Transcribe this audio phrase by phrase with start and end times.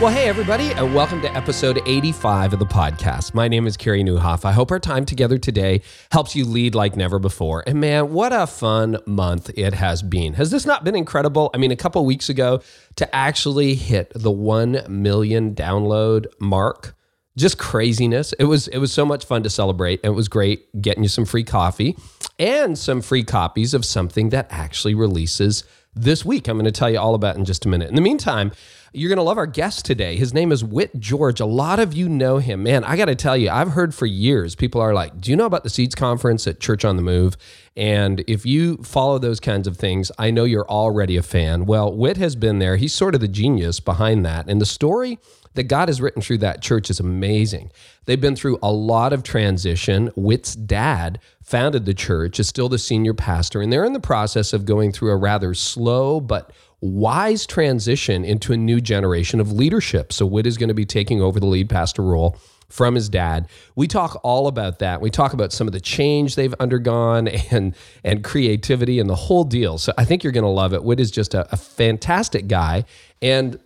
[0.00, 3.32] Well, hey, everybody, and welcome to episode 85 of the podcast.
[3.32, 4.44] My name is Carey Nieuwhof.
[4.44, 7.62] I hope our time together today helps you lead like never before.
[7.64, 10.34] And man, what a fun month it has been.
[10.34, 11.48] Has this not been incredible?
[11.54, 12.60] I mean, a couple weeks ago,
[12.96, 16.96] to actually hit the 1 million download mark,
[17.36, 18.32] just craziness.
[18.34, 21.08] It was it was so much fun to celebrate, and it was great getting you
[21.08, 21.96] some free coffee
[22.38, 25.62] and some free copies of something that actually releases
[25.94, 26.48] this week.
[26.48, 27.88] I'm going to tell you all about in just a minute.
[27.88, 28.50] In the meantime,
[28.94, 30.16] you're going to love our guest today.
[30.16, 31.40] His name is Whit George.
[31.40, 32.62] A lot of you know him.
[32.62, 35.36] Man, I got to tell you, I've heard for years people are like, Do you
[35.36, 37.36] know about the Seeds Conference at Church on the Move?
[37.76, 41.66] And if you follow those kinds of things, I know you're already a fan.
[41.66, 42.76] Well, Whit has been there.
[42.76, 44.48] He's sort of the genius behind that.
[44.48, 45.18] And the story
[45.54, 47.72] that God has written through that church is amazing.
[48.06, 50.08] They've been through a lot of transition.
[50.14, 54.52] Whit's dad founded the church, is still the senior pastor, and they're in the process
[54.52, 56.50] of going through a rather slow but
[56.84, 60.12] wise transition into a new generation of leadership.
[60.12, 62.36] So Whit is going to be taking over the lead pastor role
[62.68, 63.48] from his dad.
[63.74, 65.00] We talk all about that.
[65.00, 69.44] We talk about some of the change they've undergone and and creativity and the whole
[69.44, 69.78] deal.
[69.78, 70.84] So I think you're going to love it.
[70.84, 72.84] Whit is just a, a fantastic guy
[73.22, 73.58] and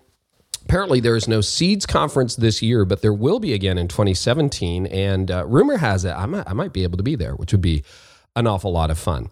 [0.65, 4.87] apparently there is no seeds conference this year but there will be again in 2017
[4.87, 7.53] and uh, rumor has it I might, I might be able to be there which
[7.53, 7.85] would be
[8.37, 9.31] an awful lot of fun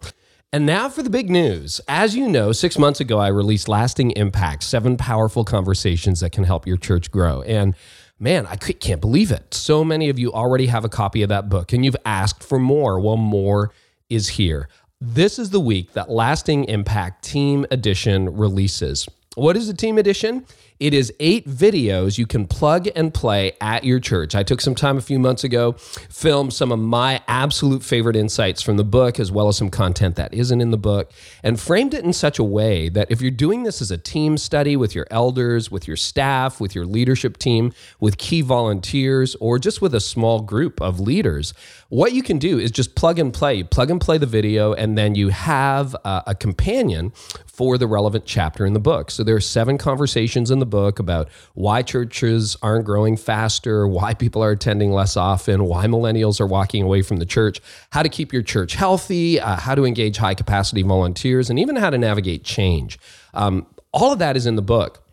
[0.53, 1.81] and now for the big news.
[1.87, 6.45] As you know, six months ago, I released Lasting Impact Seven Powerful Conversations That Can
[6.45, 7.41] Help Your Church Grow.
[7.41, 7.75] And
[8.17, 9.53] man, I can't believe it.
[9.53, 12.59] So many of you already have a copy of that book and you've asked for
[12.59, 12.99] more.
[12.99, 13.73] Well, more
[14.09, 14.69] is here.
[15.01, 19.07] This is the week that Lasting Impact Team Edition releases.
[19.35, 20.45] What is the Team Edition?
[20.79, 24.35] It is eight videos you can plug and play at your church.
[24.35, 28.61] I took some time a few months ago, filmed some of my absolute favorite insights
[28.61, 31.95] from the book, as well as some content that isn't in the book, and framed
[31.95, 34.93] it in such a way that if you're doing this as a team study with
[34.93, 39.95] your elders, with your staff, with your leadership team, with key volunteers, or just with
[39.95, 41.55] a small group of leaders,
[41.89, 43.55] what you can do is just plug and play.
[43.55, 47.13] You plug and play the video, and then you have a, a companion
[47.47, 49.09] for the relevant chapter in the book.
[49.09, 54.13] So there are seven conversations in the book about why churches aren't growing faster, why
[54.13, 57.61] people are attending less often, why millennials are walking away from the church,
[57.91, 61.75] how to keep your church healthy, uh, how to engage high capacity volunteers, and even
[61.75, 62.99] how to navigate change.
[63.33, 65.03] Um, all of that is in the book.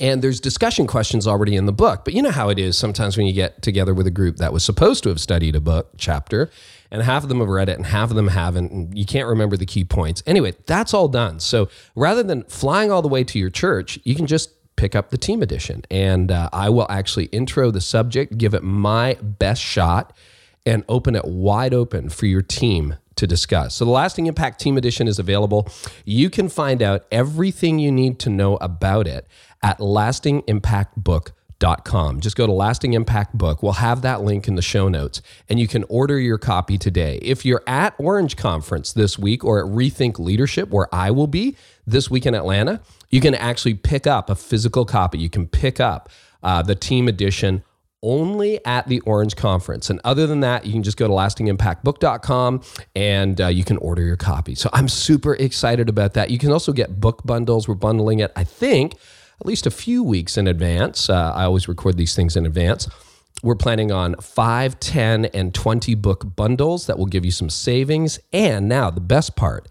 [0.00, 2.04] And there's discussion questions already in the book.
[2.04, 4.52] But you know how it is sometimes when you get together with a group that
[4.52, 6.50] was supposed to have studied a book chapter,
[6.90, 9.28] and half of them have read it and half of them haven't, and you can't
[9.28, 10.22] remember the key points.
[10.26, 11.40] Anyway, that's all done.
[11.40, 15.10] So rather than flying all the way to your church, you can just pick up
[15.10, 15.82] the team edition.
[15.90, 20.16] And uh, I will actually intro the subject, give it my best shot,
[20.64, 23.74] and open it wide open for your team to discuss.
[23.74, 25.68] So the Lasting Impact Team Edition is available.
[26.04, 29.26] You can find out everything you need to know about it
[29.62, 31.34] at lastingimpactbook.com.
[32.20, 33.62] Just go to Lasting Impact Book.
[33.62, 37.18] We'll have that link in the show notes and you can order your copy today.
[37.22, 41.56] If you're at Orange Conference this week or at Rethink Leadership where I will be
[41.86, 42.80] this week in Atlanta,
[43.10, 45.18] you can actually pick up a physical copy.
[45.18, 46.08] You can pick up
[46.42, 47.62] uh, the team edition
[48.02, 49.88] only at the Orange Conference.
[49.88, 52.62] And other than that, you can just go to lastingimpactbook.com
[52.96, 54.54] and uh, you can order your copy.
[54.54, 56.30] So I'm super excited about that.
[56.30, 57.68] You can also get book bundles.
[57.68, 58.94] We're bundling it, I think,
[59.42, 61.10] at least a few weeks in advance.
[61.10, 62.88] Uh, I always record these things in advance.
[63.42, 68.20] We're planning on 5, 10, and 20 book bundles that will give you some savings.
[68.32, 69.66] And now, the best part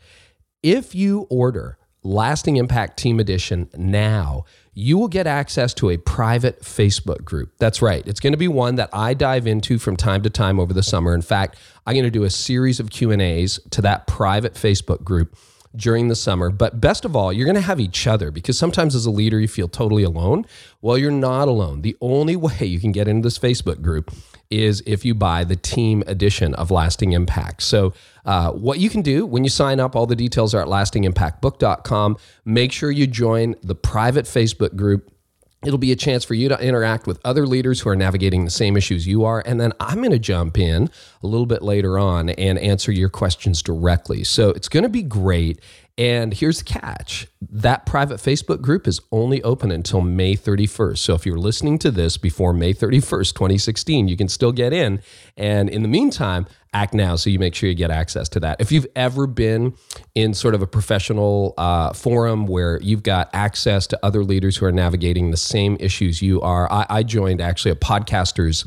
[0.62, 4.44] if you order Lasting Impact Team Edition now,
[4.74, 7.53] you will get access to a private Facebook group.
[7.58, 8.06] That's right.
[8.06, 10.84] It's going to be one that I dive into from time to time over the
[10.84, 11.14] summer.
[11.14, 11.58] In fact,
[11.88, 15.38] I'm going to do a series of Q&As to that private Facebook group
[15.76, 16.50] during the summer.
[16.50, 19.40] But best of all, you're going to have each other because sometimes as a leader,
[19.40, 20.46] you feel totally alone.
[20.82, 21.82] Well, you're not alone.
[21.82, 24.14] The only way you can get into this Facebook group
[24.50, 27.64] is if you buy the team edition of Lasting Impact.
[27.64, 27.94] So,
[28.26, 32.18] uh, what you can do when you sign up, all the details are at lastingimpactbook.com.
[32.46, 35.09] Make sure you join the private Facebook group
[35.63, 38.52] It'll be a chance for you to interact with other leaders who are navigating the
[38.52, 39.43] same issues you are.
[39.46, 40.90] And then I'm going to jump in
[41.22, 44.23] a little bit later on and answer your questions directly.
[44.23, 45.59] So it's going to be great.
[45.97, 50.97] And here's the catch that private Facebook group is only open until May 31st.
[50.97, 55.02] So if you're listening to this before May 31st, 2016, you can still get in.
[55.35, 58.61] And in the meantime, act now so you make sure you get access to that.
[58.61, 59.73] If you've ever been
[60.16, 64.66] in sort of a professional uh, forum where you've got access to other leaders who
[64.66, 68.64] are navigating the same issues you are, I, I joined actually a podcaster's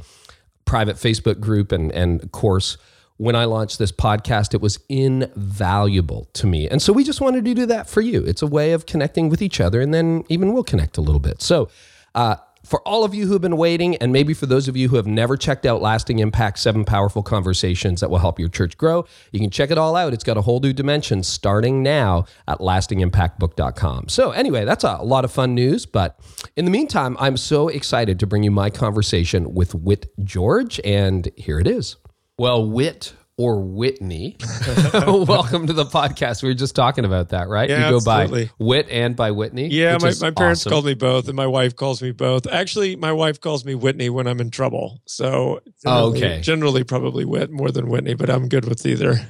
[0.66, 2.76] private Facebook group and, and course
[3.16, 6.68] when I launched this podcast, it was invaluable to me.
[6.68, 8.24] And so we just wanted to do that for you.
[8.24, 11.20] It's a way of connecting with each other, and then even we'll connect a little
[11.20, 11.40] bit.
[11.40, 11.68] So,
[12.14, 14.88] uh, for all of you who have been waiting, and maybe for those of you
[14.88, 18.78] who have never checked out Lasting Impact Seven Powerful Conversations that will help your church
[18.78, 20.14] grow, you can check it all out.
[20.14, 24.08] It's got a whole new dimension starting now at lastingimpactbook.com.
[24.08, 25.84] So, anyway, that's a lot of fun news.
[25.84, 26.18] But
[26.56, 31.28] in the meantime, I'm so excited to bring you my conversation with Whit George, and
[31.36, 31.96] here it is.
[32.36, 34.36] Well, Whit or Whitney,
[34.94, 36.42] welcome to the podcast.
[36.42, 37.68] We were just talking about that, right?
[37.70, 38.46] Yeah, you go absolutely.
[38.46, 39.68] by Whit and by Whitney.
[39.68, 40.70] Yeah, my, my parents awesome.
[40.70, 42.48] called me both, and my wife calls me both.
[42.48, 45.00] Actually, my wife calls me Whitney when I'm in trouble.
[45.06, 46.40] So, Oh, generally- okay.
[46.42, 49.14] generally probably Whit more than Whitney, but I'm good with either.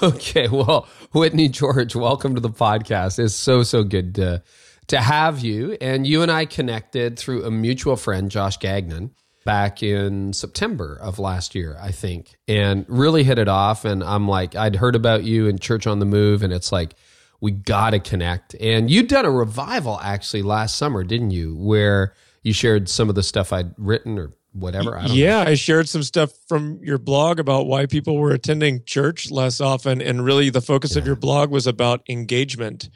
[0.00, 3.18] Okay, well, Whitney George, welcome to the podcast.
[3.18, 4.40] It's so so good to
[4.86, 5.76] to have you.
[5.80, 9.10] And you and I connected through a mutual friend, Josh Gagnon,
[9.44, 13.84] back in September of last year, I think, and really hit it off.
[13.84, 16.94] And I'm like, I'd heard about you in Church on the Move, and it's like
[17.40, 18.54] we got to connect.
[18.54, 21.56] And you'd done a revival actually last summer, didn't you?
[21.56, 24.96] Where you shared some of the stuff I'd written or whatever.
[24.96, 25.16] I don't know.
[25.16, 29.60] Yeah, I shared some stuff from your blog about why people were attending church less
[29.60, 30.00] often.
[30.00, 32.90] And really, the focus of your blog was about engagement.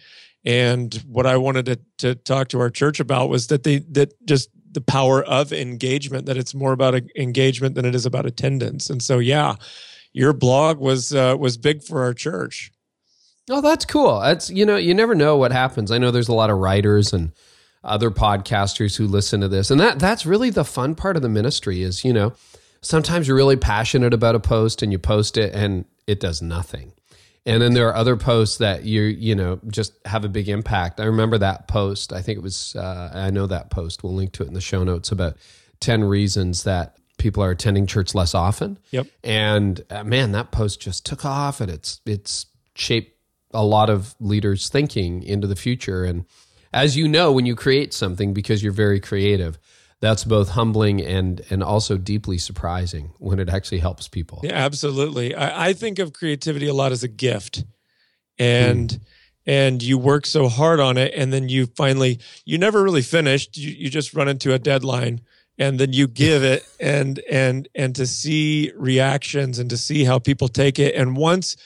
[0.44, 4.12] And what I wanted to, to talk to our church about was that they, that
[4.26, 8.90] just the power of engagement, that it's more about engagement than it is about attendance.
[8.90, 9.56] And so, yeah,
[10.12, 12.70] your blog was, uh, was big for our church.
[13.48, 14.20] Oh, that's cool.
[14.20, 15.90] That's you know, you never know what happens.
[15.90, 17.32] I know there's a lot of writers and
[17.84, 19.70] other podcasters who listen to this.
[19.70, 22.32] And that that's really the fun part of the ministry is, you know,
[22.80, 26.92] sometimes you're really passionate about a post and you post it and it does nothing.
[27.46, 31.00] And then there are other posts that you you know just have a big impact.
[31.00, 32.12] I remember that post.
[32.12, 34.02] I think it was uh, I know that post.
[34.02, 35.36] We'll link to it in the show notes about
[35.78, 38.78] ten reasons that people are attending church less often.
[38.90, 39.06] Yep.
[39.24, 43.16] And uh, man, that post just took off, and it's it's shaped
[43.54, 46.04] a lot of leaders' thinking into the future.
[46.04, 46.24] And
[46.72, 49.58] as you know, when you create something because you're very creative,
[50.00, 54.40] that's both humbling and and also deeply surprising when it actually helps people.
[54.42, 55.34] Yeah, absolutely.
[55.34, 57.64] I, I think of creativity a lot as a gift,
[58.38, 58.98] and hmm.
[59.46, 63.56] and you work so hard on it, and then you finally you never really finished.
[63.56, 65.22] You you just run into a deadline,
[65.58, 70.18] and then you give it, and and and to see reactions and to see how
[70.18, 71.56] people take it, and once.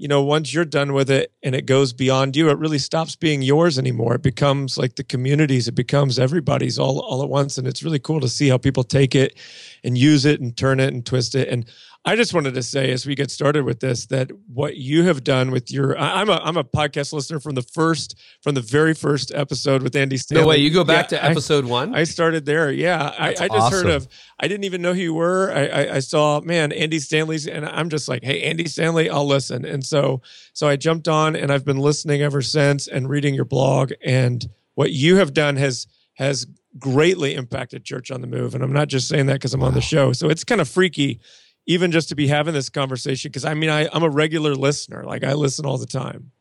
[0.00, 3.16] You know, once you're done with it and it goes beyond you, it really stops
[3.16, 4.14] being yours anymore.
[4.14, 7.58] It becomes like the communities, it becomes everybody's all, all at once.
[7.58, 9.36] And it's really cool to see how people take it
[9.84, 11.48] and use it and turn it and twist it.
[11.48, 11.66] And
[12.02, 15.22] I just wanted to say, as we get started with this, that what you have
[15.22, 18.62] done with your, I- I'm a, I'm a podcast listener from the first, from the
[18.62, 20.42] very first episode with Andy Stanley.
[20.42, 21.94] No way, you go back Yeah, to I- episode one.
[21.94, 22.72] I started there.
[22.72, 23.14] Yeah.
[23.18, 23.86] I, I just awesome.
[23.86, 24.08] heard of,
[24.40, 25.52] I didn't even know who you were.
[25.52, 29.26] I, I, I saw, man, Andy Stanley's, and I'm just like, hey, Andy Stanley, I'll
[29.26, 29.66] listen.
[29.66, 30.22] And so,
[30.54, 33.92] so I jumped on and I've been listening ever since and reading your blog.
[34.02, 36.46] And what you have done has, has
[36.78, 38.54] greatly impacted Church on the Move.
[38.54, 40.14] And I'm not just saying that because I'm on the show.
[40.14, 41.20] So it's kind of freaky,
[41.66, 43.30] even just to be having this conversation.
[43.30, 45.04] Because I mean, I, I'm a regular listener.
[45.04, 46.32] Like I listen all the time.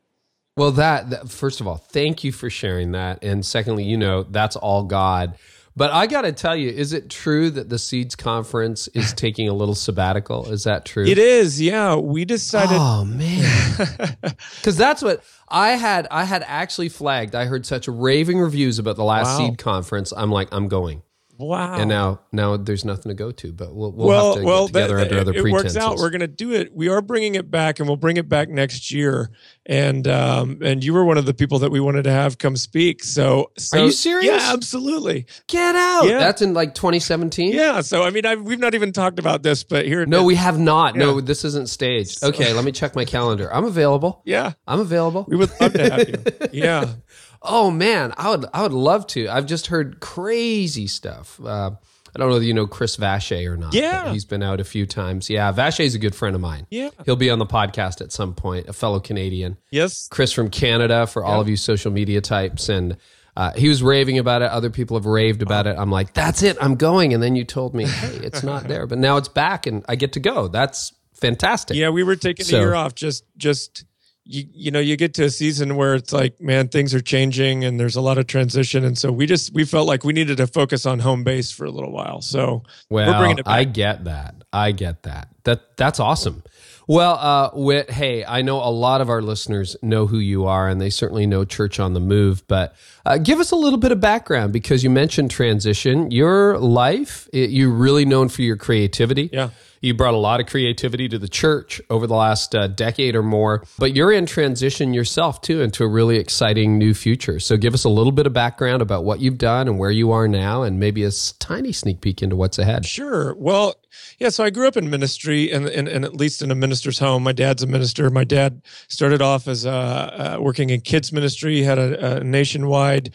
[0.57, 4.23] Well, that, that first of all, thank you for sharing that, and secondly, you know
[4.23, 5.37] that's all God.
[5.75, 9.47] But I got to tell you, is it true that the Seeds Conference is taking
[9.47, 10.51] a little sabbatical?
[10.51, 11.05] Is that true?
[11.05, 11.61] It is.
[11.61, 11.95] Yeah.
[11.95, 12.75] We decided.
[12.77, 13.47] Oh man,
[14.57, 16.07] because that's what I had.
[16.11, 17.35] I had actually flagged.
[17.35, 19.47] I heard such raving reviews about the last Wow.
[19.47, 20.11] Seed Conference.
[20.17, 21.03] I'm like, I'm going.
[21.39, 21.75] Wow.
[21.75, 23.51] And now, now there's nothing to go to.
[23.51, 25.75] But we'll, we'll well, have to well, get together that- under other it pretenses.
[25.75, 25.97] It works out.
[25.97, 26.73] We're going to do it.
[26.73, 29.31] We are bringing it back, and we'll bring it back next year.
[29.65, 32.55] And um, and you were one of the people that we wanted to have come
[32.55, 33.03] speak.
[33.03, 34.41] So, so you serious?
[34.41, 35.25] Yeah, absolutely.
[35.47, 36.05] Get out.
[36.05, 36.19] Yeah.
[36.19, 37.53] That's in like 2017.
[37.53, 37.81] Yeah.
[37.81, 40.05] So I mean, I, we've not even talked about this, but here.
[40.05, 40.95] No, we have not.
[40.95, 42.23] No, this isn't staged.
[42.23, 43.53] Okay, let me check my calendar.
[43.53, 44.21] I'm available.
[44.25, 45.25] Yeah, I'm available.
[45.27, 46.15] we would love to have you.
[46.51, 46.93] Yeah.
[47.41, 49.29] Oh man, I would I would love to.
[49.29, 51.39] I've just heard crazy stuff.
[51.43, 51.71] Uh,
[52.15, 53.73] I don't know if you know Chris Vache or not.
[53.73, 54.11] Yeah.
[54.11, 55.29] he's been out a few times.
[55.29, 56.65] Yeah, Vache's a good friend of mine.
[56.71, 56.89] Yeah.
[57.05, 58.67] he'll be on the podcast at some point.
[58.67, 60.07] A fellow Canadian, Yes.
[60.09, 62.97] Chris from Canada, for all of you social media types, and
[63.37, 64.49] uh, he was raving about it.
[64.49, 65.75] Other people have raved about it.
[65.77, 66.57] I'm like, that's it.
[66.59, 67.13] I'm going.
[67.13, 69.95] And then you told me, hey, it's not there, but now it's back, and I
[69.95, 70.47] get to go.
[70.47, 71.77] That's fantastic.
[71.77, 73.85] Yeah, we were taking So- a year off just just
[74.29, 77.65] you you know you get to a season where it's like man things are changing
[77.65, 78.85] and there's a lot of transition.
[78.85, 81.65] And so we just we felt like we needed to focus on home base for
[81.65, 82.21] a little while.
[82.21, 83.53] So well we're bringing it back.
[83.53, 84.35] i get that.
[84.53, 85.29] I get that.
[85.45, 86.43] That that's awesome.
[86.87, 90.69] Well uh Whit, hey i know a lot of our listeners know who you are
[90.69, 93.91] and they certainly know church on the move but uh, give us a little bit
[93.91, 96.11] of background because you mentioned transition.
[96.11, 99.31] Your life it, you're really known for your creativity.
[99.33, 99.49] Yeah
[99.81, 103.23] you brought a lot of creativity to the church over the last uh, decade or
[103.23, 107.39] more, but you're in transition yourself too into a really exciting new future.
[107.39, 110.11] So give us a little bit of background about what you've done and where you
[110.11, 112.85] are now, and maybe a tiny sneak peek into what's ahead.
[112.85, 113.35] Sure.
[113.35, 113.75] Well,
[114.19, 116.99] yeah, so I grew up in ministry and, and, and at least in a minister's
[116.99, 117.23] home.
[117.23, 118.09] My dad's a minister.
[118.09, 123.13] My dad started off as uh, uh, working in kids ministry, had a, a nationwide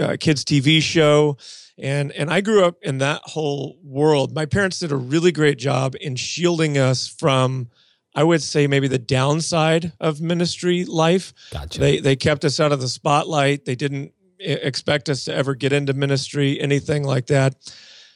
[0.00, 1.36] uh, kids TV show
[1.80, 4.34] and and I grew up in that whole world.
[4.34, 7.68] My parents did a really great job in shielding us from
[8.14, 11.32] I would say maybe the downside of ministry life.
[11.52, 11.78] Gotcha.
[11.78, 13.64] They they kept us out of the spotlight.
[13.64, 17.54] They didn't expect us to ever get into ministry, anything like that.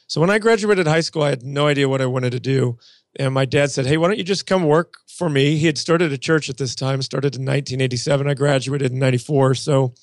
[0.07, 2.77] So when I graduated high school, I had no idea what I wanted to do.
[3.17, 5.57] And my dad said, Hey, why don't you just come work for me?
[5.57, 8.27] He had started a church at this time, started in 1987.
[8.27, 9.55] I graduated in 94.
[9.55, 9.93] So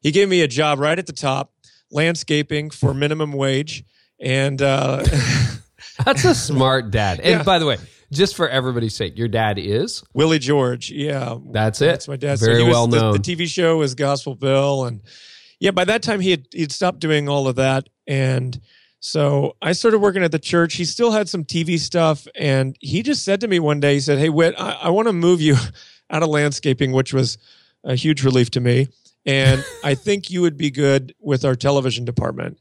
[0.00, 1.52] he gave me a job right at the top
[1.90, 3.84] landscaping for minimum wage.
[4.20, 5.02] And uh,
[6.04, 7.20] that's a smart dad.
[7.20, 7.42] And yeah.
[7.42, 7.78] by the way,
[8.12, 10.90] just for everybody's sake, your dad is Willie George.
[10.90, 11.86] Yeah, that's it.
[11.86, 12.38] That's my dad.
[12.38, 13.12] Very so well was, known.
[13.12, 15.00] The, the, TV show was Gospel Bill, and
[15.60, 18.60] yeah, by that time he had he'd stopped doing all of that, and
[18.98, 20.74] so I started working at the church.
[20.74, 24.00] He still had some TV stuff, and he just said to me one day, he
[24.00, 25.56] said, "Hey, Whit, I, I want to move you
[26.10, 27.38] out of landscaping," which was
[27.84, 28.88] a huge relief to me
[29.26, 32.58] and I think you would be good with our television department.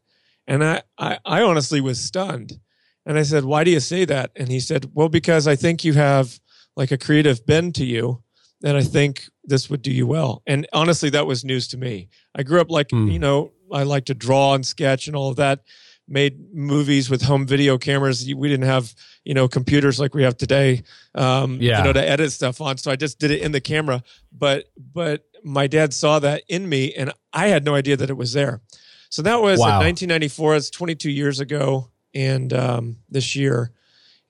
[0.47, 2.59] And I, I, I, honestly was stunned.
[3.05, 4.31] And I said, Why do you say that?
[4.35, 6.39] And he said, Well, because I think you have
[6.75, 8.23] like a creative bend to you.
[8.63, 10.41] And I think this would do you well.
[10.45, 12.09] And honestly, that was news to me.
[12.35, 13.11] I grew up like, mm.
[13.11, 15.61] you know, I like to draw and sketch and all of that.
[16.07, 18.25] Made movies with home video cameras.
[18.33, 20.81] We didn't have, you know, computers like we have today,
[21.13, 21.77] um, yeah.
[21.77, 22.77] you know, to edit stuff on.
[22.77, 24.03] So I just did it in the camera.
[24.35, 28.17] But, but my dad saw that in me and I had no idea that it
[28.17, 28.61] was there.
[29.09, 29.79] So that was wow.
[29.79, 30.55] in 1994.
[30.55, 33.71] It's 22 years ago and um, this year.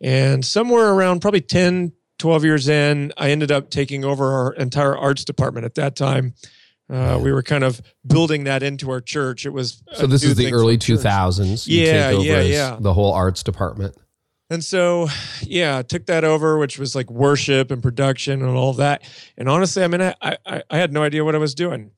[0.02, 4.98] And somewhere around probably 10, 12 years in, I ended up taking over our entire
[4.98, 6.34] arts department at that time.
[6.90, 9.46] Uh, we were kind of building that into our church.
[9.46, 10.08] It was so.
[10.08, 11.68] This is the early two thousands.
[11.68, 12.78] Yeah, yeah, yeah.
[12.80, 13.96] The whole arts department.
[14.50, 15.08] And so,
[15.44, 19.04] yeah, took that over, which was like worship and production and all that.
[19.38, 21.92] And honestly, I mean, I, I, I had no idea what I was doing,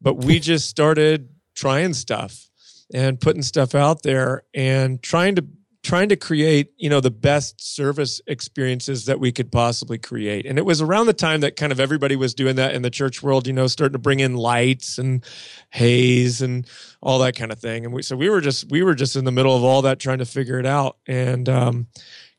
[0.00, 2.48] but we just started trying stuff
[2.94, 5.46] and putting stuff out there and trying to
[5.82, 10.46] trying to create you know the best service experiences that we could possibly create.
[10.46, 12.90] And it was around the time that kind of everybody was doing that in the
[12.90, 15.24] church world you know starting to bring in lights and
[15.70, 16.66] haze and
[17.00, 17.84] all that kind of thing.
[17.84, 19.98] And we so we were just we were just in the middle of all that
[19.98, 20.98] trying to figure it out.
[21.06, 21.86] And um,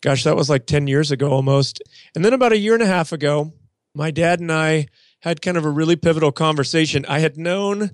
[0.01, 1.81] gosh that was like 10 years ago almost.
[2.15, 3.53] And then about a year and a half ago
[3.95, 4.87] my dad and i
[5.21, 7.05] had kind of a really pivotal conversation.
[7.07, 7.91] I had known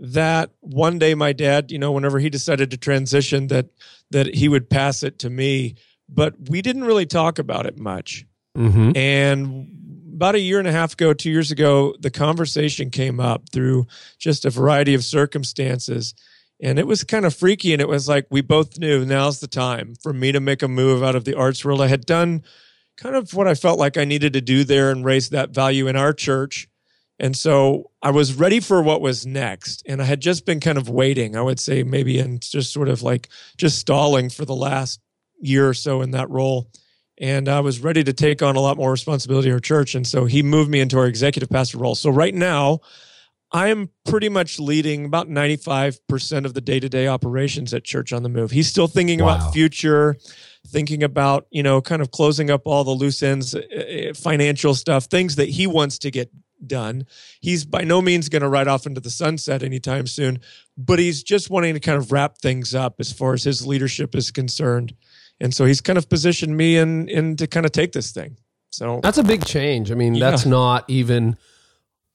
[0.00, 3.66] that one day my dad you know whenever he decided to transition that
[4.10, 5.74] that he would pass it to me.
[6.08, 8.24] But we didn't really talk about it much.
[8.56, 8.96] Mm-hmm.
[8.96, 9.68] and
[10.14, 13.86] about a year and a half ago two years ago the conversation came up through
[14.18, 16.14] just a variety of circumstances.
[16.60, 19.46] And it was kind of freaky and it was like we both knew now's the
[19.46, 21.80] time for me to make a move out of the arts world.
[21.80, 22.42] I had done
[22.98, 25.86] kind of what i felt like i needed to do there and raise that value
[25.86, 26.68] in our church
[27.18, 29.82] and so I was ready for what was next.
[29.86, 32.88] And I had just been kind of waiting, I would say, maybe, and just sort
[32.88, 35.00] of like just stalling for the last
[35.40, 36.70] year or so in that role.
[37.20, 39.96] And I was ready to take on a lot more responsibility in our church.
[39.96, 41.96] And so he moved me into our executive pastor role.
[41.96, 42.80] So right now,
[43.50, 48.22] I'm pretty much leading about 95% of the day to day operations at Church on
[48.22, 48.50] the Move.
[48.50, 49.36] He's still thinking wow.
[49.36, 50.16] about future,
[50.66, 53.60] thinking about, you know, kind of closing up all the loose ends, uh,
[54.10, 56.30] uh, financial stuff, things that he wants to get
[56.68, 57.06] done.
[57.40, 60.40] He's by no means going to ride off into the sunset anytime soon,
[60.76, 64.14] but he's just wanting to kind of wrap things up as far as his leadership
[64.14, 64.94] is concerned.
[65.40, 68.36] And so he's kind of positioned me in in to kind of take this thing.
[68.70, 69.90] So That's a big change.
[69.90, 70.30] I mean, yeah.
[70.30, 71.36] that's not even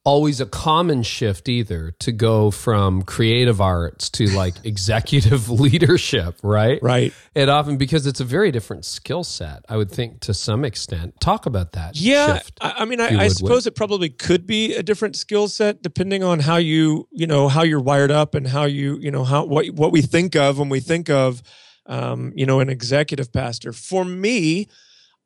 [0.06, 6.82] always a common shift either to go from creative arts to like executive leadership, right?
[6.82, 7.14] Right.
[7.34, 11.20] It often because it's a very different skill set, I would think to some extent.
[11.20, 11.96] Talk about that.
[11.96, 12.38] Yeah.
[12.38, 15.82] Shift, I, I mean, I, I suppose it probably could be a different skill set
[15.82, 19.24] depending on how you, you know, how you're wired up and how you, you know,
[19.24, 21.42] how what what we think of when we think of
[21.86, 23.74] um, you know, an executive pastor.
[23.74, 24.68] For me,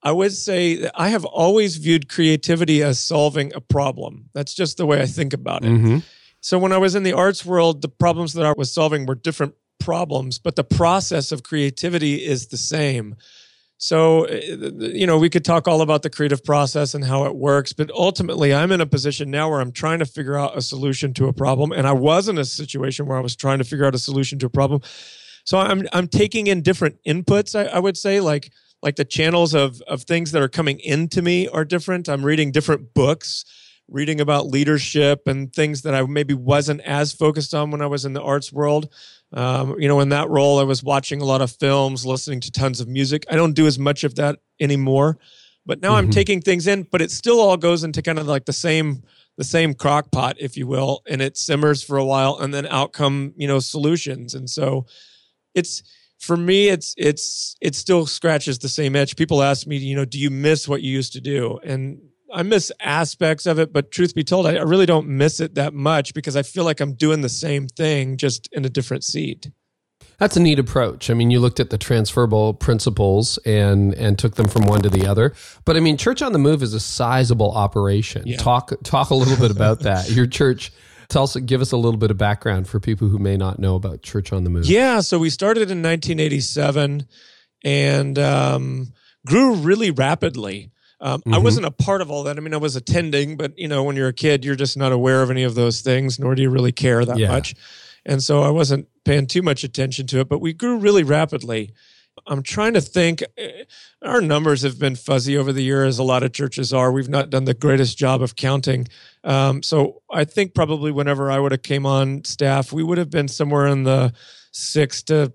[0.04, 4.30] I would say that I have always viewed creativity as solving a problem.
[4.34, 5.72] That's just the way I think about it.
[5.72, 6.04] Mhm.
[6.40, 9.16] So when I was in the arts world, the problems that I was solving were
[9.16, 13.16] different problems, but the process of creativity is the same.
[13.80, 14.40] So, uh,
[14.80, 17.92] you know, we could talk all about the creative process and how it works, but
[17.92, 21.28] ultimately, I'm in a position now where I'm trying to figure out a solution to
[21.28, 21.72] a problem.
[21.72, 24.40] And I was in a situation where I was trying to figure out a solution
[24.40, 24.82] to a problem.
[25.44, 27.58] So I'm I'm taking in different inputs.
[27.58, 28.52] I, I would say, like
[28.88, 32.08] like the channels of of things that are coming into me are different.
[32.08, 33.44] I'm reading different books,
[33.90, 38.06] reading about leadership and things that I maybe wasn't as focused on when I was
[38.06, 38.88] in the arts world.
[39.34, 42.50] Um, you know, in that role, I was watching a lot of films, listening to
[42.52, 43.26] tons of music.
[43.30, 45.18] I don't do as much of that anymore,
[45.66, 46.12] but now I'm Mhm.
[46.14, 46.84] taking things in.
[46.90, 49.04] But it still all goes into kind of like the same
[49.38, 52.66] the same crock pot, if you will, and it simmers for a while, and then
[52.68, 54.34] out come you know solutions.
[54.34, 54.86] And so,
[55.54, 55.84] it's
[56.20, 59.16] for me, it's it's it still scratches the same itch.
[59.16, 61.60] People ask me, you know, do you miss what you used to do?
[61.64, 62.00] And
[62.34, 65.74] I miss aspects of it, but truth be told, I, really don't miss it that
[65.74, 69.50] much because I feel like I'm doing the same thing, just in a different seat.
[70.18, 71.10] That's a neat approach.
[71.10, 74.90] I mean, you looked at the transferable principles and and took them from one to
[74.90, 75.34] the other.
[75.64, 78.24] But I mean, Church on the Move is a sizable operation.
[78.26, 78.38] Yeah.
[78.38, 80.10] Talk talk a little bit about that.
[80.10, 80.74] Your church,
[81.10, 83.76] tell us, give us a little bit of background for people who may not know
[83.76, 84.66] about Church on the Move.
[84.66, 87.06] Yeah, so we started in 1987
[87.64, 88.94] and um,
[89.26, 90.72] grew really rapidly.
[91.00, 91.44] Um, I Mhm.
[91.44, 92.38] wasn't a part of all that.
[92.38, 94.92] I mean, I was attending, but you know, when you're a kid, you're just not
[94.92, 97.28] aware of any of those things, nor do you really care that Yeah.
[97.30, 97.54] much.
[98.06, 101.72] And so I wasn't paying too much attention to it, but we grew really rapidly.
[102.26, 103.22] I'm trying to think.
[103.38, 103.64] eh,
[104.02, 106.00] Our numbers have been fuzzy over the years.
[106.00, 106.92] A lot of churches are.
[106.92, 108.88] We've not done the greatest job of counting.
[109.28, 113.10] Um, so I think probably whenever I would have came on staff, we would have
[113.10, 114.14] been somewhere in the
[114.52, 115.34] six to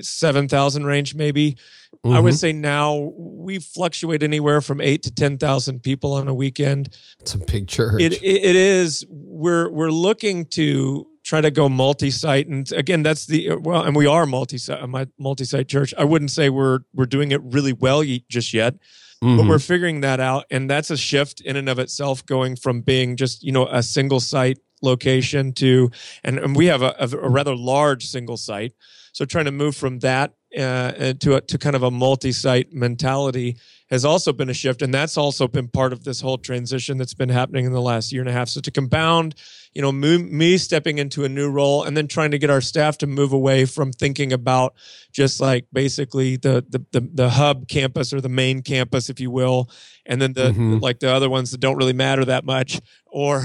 [0.00, 1.56] seven thousand range, maybe.
[2.04, 2.38] I would Mhm.
[2.38, 6.90] say now we fluctuate anywhere from eight to ten thousand people on a weekend.
[7.20, 8.00] It's a big church.
[8.00, 9.04] It, it it is.
[9.08, 14.06] We're we're looking to try to go multi-site, and again, that's the well, and we
[14.06, 15.92] are multi-site, my multi-site church.
[15.98, 18.74] I wouldn't say we're we're doing it really well just yet,
[19.20, 19.48] but Mhm.
[19.48, 23.16] we're figuring that out, and that's a shift in and of itself, going from being
[23.16, 25.90] just you know a single site location to,
[26.24, 28.72] and, and we have a, a, a rather large single site,
[29.12, 33.56] so trying to move from that uh, to a, to kind of a multi-site mentality
[33.90, 37.14] has also been a shift, and that's also been part of this whole transition that's
[37.14, 38.48] been happening in the last year and a half.
[38.48, 39.34] So to compound,
[39.78, 42.60] you know, me, me stepping into a new role, and then trying to get our
[42.60, 44.74] staff to move away from thinking about
[45.12, 49.30] just like basically the the the, the hub campus or the main campus, if you
[49.30, 49.70] will,
[50.04, 50.80] and then the Mhm.
[50.82, 53.44] like the other ones that don't really matter that much, or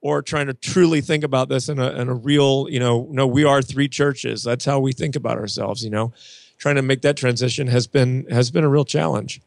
[0.00, 3.24] or trying to truly think about this in a in a real, you know, no,
[3.24, 4.42] we are three churches.
[4.42, 6.12] That's how we think about ourselves, you know.
[6.58, 9.40] Trying to make that transition has been has been a real challenge.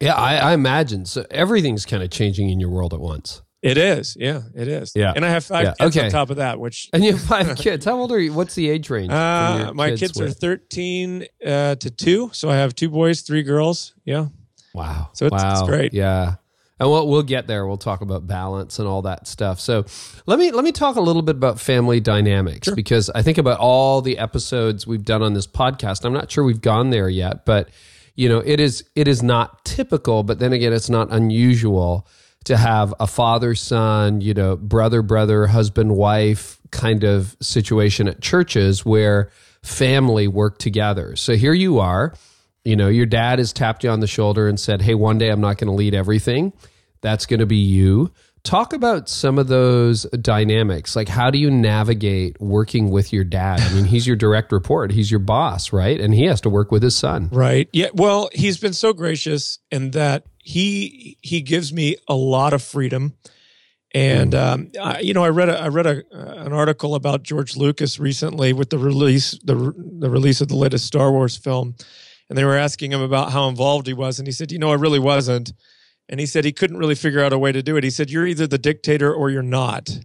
[0.00, 1.06] yeah, I, I imagine.
[1.06, 3.40] So everything's kind of changing in your world at once.
[3.62, 4.92] It is, yeah, it is.
[4.94, 5.12] Yeah.
[5.16, 6.06] and I have five Yeah, kids okay.
[6.06, 7.84] on top of that, which And you have five kids.
[7.84, 8.32] How old are you?
[8.32, 9.10] What's the age range?
[9.10, 13.94] uh, my kids, are thirteen uh, to two, so I have two boys, three girls.
[14.04, 14.28] Yeah,
[14.74, 15.08] Wow.
[15.14, 15.66] So it's- it's wow.
[15.66, 15.94] great.
[15.94, 16.34] Yeah.
[16.78, 17.66] And we'll we'll get there.
[17.66, 19.58] We'll talk about balance and all that stuff.
[19.60, 19.86] So
[20.26, 23.58] let me let me talk a little bit about family dynamics because I think about
[23.58, 26.04] all the episodes we've done on this podcast.
[26.04, 27.70] I'm not sure we've gone there yet, but
[28.14, 32.06] you know, it is it is not typical, but then again, it's not unusual
[32.46, 38.20] to have a father son, you know, brother brother, husband wife kind of situation at
[38.20, 39.30] churches where
[39.62, 41.16] family work together.
[41.16, 42.14] So here you are,
[42.64, 45.28] you know, your dad has tapped you on the shoulder and said, Hey, one day
[45.28, 46.52] I'm not going to lead everything.
[47.00, 48.12] That's going to be you.
[48.44, 50.94] Talk about some of those dynamics.
[50.94, 53.60] Like, how do you navigate working with your dad?
[53.60, 56.00] I mean, he's your direct report, he's your boss, right?
[56.00, 57.28] And he has to work with his son.
[57.32, 57.68] right.
[57.72, 62.62] Yeah, well, he's been so gracious in that he he gives me a lot of
[62.62, 63.14] freedom.
[63.92, 67.56] And um, I, you know, I read a, I read a, an article about George
[67.56, 69.54] Lucas recently with the release the
[69.98, 71.74] the release of the latest Star Wars film,
[72.28, 74.70] and they were asking him about how involved he was, and he said, "You know,
[74.70, 75.52] I really wasn't."
[76.08, 77.82] And he said he couldn't really figure out a way to do it.
[77.82, 79.98] He said, "You're either the dictator or you're not."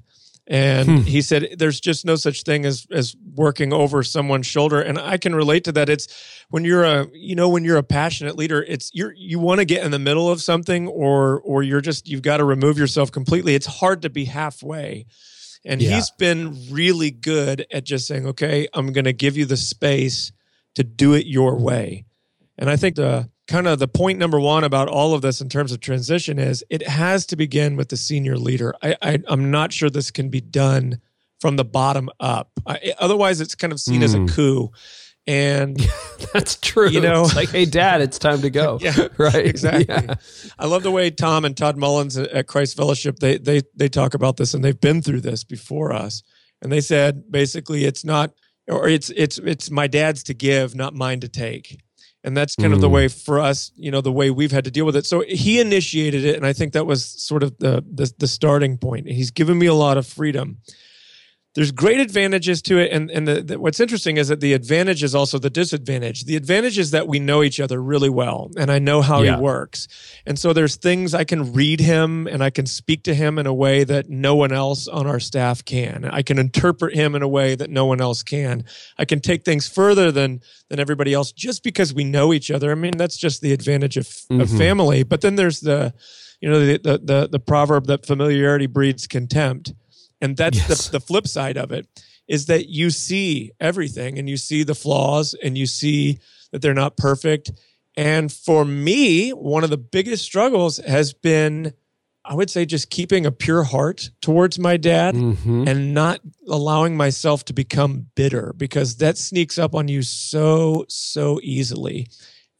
[0.47, 0.97] And Hmm.
[1.03, 5.17] he said, "There's just no such thing as as working over someone's shoulder." And I
[5.17, 5.87] can relate to that.
[5.87, 6.07] It's
[6.49, 9.65] when you're a you know when you're a passionate leader, it's you're you want to
[9.65, 13.11] get in the middle of something, or or you're just you've got to remove yourself
[13.11, 13.53] completely.
[13.55, 15.05] It's hard to be halfway.
[15.63, 15.91] And Yeah.
[15.95, 20.31] he's been really good at just saying, "Okay, I'm going to give you the space
[20.73, 22.05] to do it your way."
[22.57, 25.49] And I think the kind of the point number one about all of this in
[25.49, 28.73] terms of transition is it has to begin with the senior leader.
[28.81, 30.99] I, I I'm not sure this can be done
[31.39, 32.49] from the bottom up.
[32.65, 34.29] I, otherwise, it's kind of seen as a Mm.
[34.35, 34.71] coup.
[35.27, 35.77] And
[36.33, 36.89] That's true.
[36.89, 38.79] You know- it's like, hey, dad, it's time to go.
[38.81, 39.45] Yeah, right.
[39.45, 39.85] exactly.
[39.87, 40.15] Yeah.
[40.57, 44.13] I love the way Tom and Todd Mullins at Christ Fellowship they they they talk
[44.15, 46.23] about this, and they've been through this before us.
[46.63, 48.31] And they said basically, it's not,
[48.67, 51.79] or it's it's it's my dad's to give, not mine to take.
[52.23, 52.91] And that's kind of the Mm.
[52.93, 55.07] way for us, you know, the way we've had to deal with it.
[55.07, 58.77] So he initiated it, and I think that was sort of the the, the starting
[58.77, 59.07] point.
[59.07, 60.57] He's given me a lot of freedom.
[61.53, 65.03] There's great advantages to it, and and the, the, what's interesting is that the advantage
[65.03, 66.23] is also the disadvantage.
[66.23, 69.35] The advantage is that we know each other really well, and I know how Yeah.
[69.35, 69.89] he works,
[70.25, 73.47] and so there's things I can read him and I can speak to him in
[73.47, 76.05] a way that no one else on our staff can.
[76.05, 78.63] I can interpret him in a way that no one else can.
[78.97, 82.71] I can take things further than than everybody else just because we know each other.
[82.71, 84.57] I mean, that's just the advantage of, of Mhm.
[84.57, 85.03] family.
[85.03, 85.93] But then there's the,
[86.39, 89.73] you know, the the the, the proverb that familiarity breeds contempt,
[90.21, 90.85] and that's Yes.
[90.87, 91.87] the the flip side of it
[92.27, 96.19] is that you see everything and you see the flaws and you see
[96.51, 97.51] that they're not perfect.
[97.97, 101.73] And for me, one of the biggest struggles has been,
[102.23, 105.67] I would say, just keeping a pure heart towards my dad Mhm.
[105.67, 111.39] and not allowing myself to become bitter because that sneaks up on you so, so
[111.43, 112.07] easily.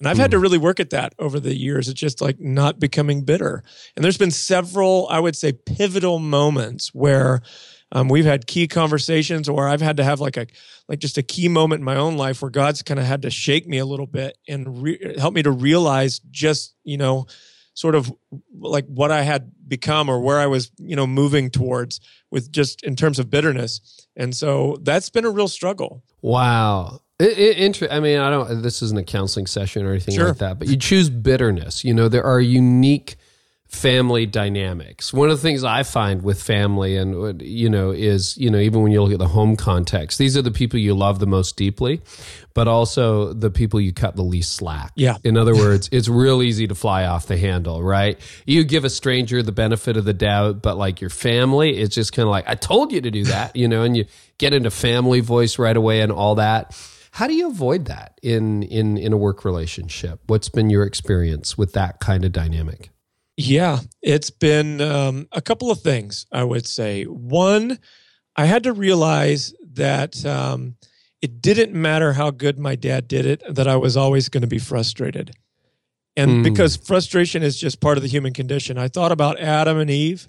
[0.01, 1.87] And I've had to really work at that over the years.
[1.87, 3.61] It's just like not becoming bitter.
[3.95, 7.43] And there's been several, I would say, pivotal moments where
[7.91, 10.47] um, we've had key conversations, or I've had to have like a
[10.87, 13.29] like just a key moment in my own life where God's kind of had to
[13.29, 17.27] shake me a little bit and re- help me to realize just you know
[17.75, 18.11] sort of
[18.57, 21.99] like what I had become or where I was you know moving towards
[22.31, 24.07] with just in terms of bitterness.
[24.15, 26.03] And so that's been a real struggle.
[26.23, 27.01] Wow.
[27.21, 28.62] It, it, inter- I mean, I don't.
[28.62, 30.29] This isn't a counseling session or anything Sure.
[30.29, 30.60] like that.
[30.60, 31.84] But you choose bitterness.
[31.86, 33.15] You know, there are unique
[33.67, 35.13] family dynamics.
[35.13, 38.81] One of the things I find with family, and you know, is you know, even
[38.81, 41.55] when you look at the home context, these are the people you love the most
[41.55, 42.01] deeply,
[42.53, 44.91] but also the people you cut the least slack.
[44.95, 45.17] Yeah.
[45.23, 48.19] In other words, it's real easy to fly off the handle, right?
[48.45, 52.12] You give a stranger the benefit of the doubt, but like your family, it's just
[52.12, 54.03] kind of like, I told you to do that, you know, and you
[54.38, 56.75] get into family voice right away and all that.
[57.12, 60.21] How do you avoid that in in in a work relationship?
[60.28, 62.89] What's been your experience with that kind of dynamic?
[63.38, 67.04] Yeah, it's been um, a couple of things, I would say.
[67.06, 67.80] One,
[68.36, 70.76] I had to realize that um,
[71.21, 74.47] it didn't matter how good my dad did it, that I was always going to
[74.47, 75.32] be frustrated.
[76.17, 76.43] And Mm.
[76.43, 80.28] because frustration is just part of the human condition, I thought about Adam and Eve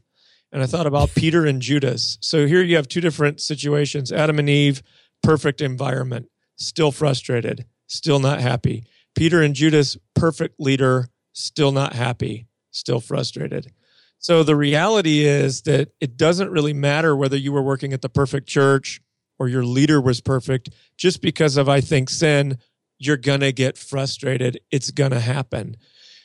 [0.53, 2.19] and I thought about Peter and Judas.
[2.21, 4.83] So here you have two different situations Adam and Eve,
[5.23, 6.29] perfect environment,
[6.67, 8.85] still frustrated, still not happy.
[9.15, 13.73] Peter and Judas, perfect leader, still not happy, still frustrated.
[14.19, 18.09] So the reality is that it doesn't really matter whether you were working at the
[18.09, 19.01] perfect church
[19.39, 20.71] or your leader was perfect.
[20.97, 22.59] Just because of, I think, sin,
[22.99, 24.61] you're going to get frustrated.
[24.71, 25.77] It's going to happen.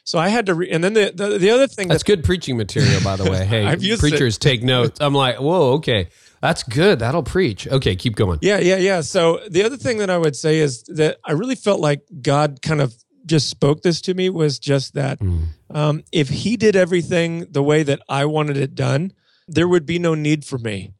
[0.04, 2.56] So I had to, re- and then the, the, the other thing That's good preaching
[2.56, 3.46] material, by the way.
[3.48, 4.00] Hey, I've it.
[4.00, 5.02] preachers take notes.
[5.02, 6.10] I'm like, whoa, okay,
[6.42, 7.00] that's good.
[7.00, 7.68] That'll preach.
[7.68, 8.40] Okay, keep going.
[8.42, 9.02] Yeah, yeah, yeah.
[9.02, 12.62] So the other thing that I would say is that I really felt like God
[12.62, 12.94] kind of
[13.26, 15.48] just spoke this to me was just that Mm.
[15.74, 19.12] um, if He did everything the way that I wanted it done,
[19.48, 20.94] there would be no need for me.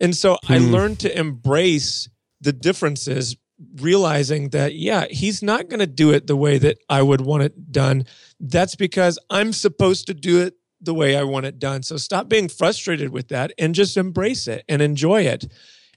[0.00, 0.72] And so I Hmm.
[0.72, 2.08] learned to embrace
[2.40, 3.36] the differences,
[3.80, 7.44] realizing that, yeah, He's not going to do it the way that I would want
[7.44, 8.06] it done.
[8.40, 11.82] That's because I'm supposed to do it the way I want it done.
[11.82, 15.46] So stop being frustrated with that and just embrace it and enjoy it.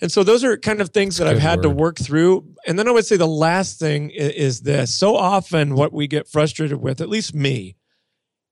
[0.02, 2.46] And so those are kind of things that I've had to work through.
[2.68, 4.94] And then I would say the last thing i- is this.
[4.94, 7.78] So often what we get frustrated with, at least me,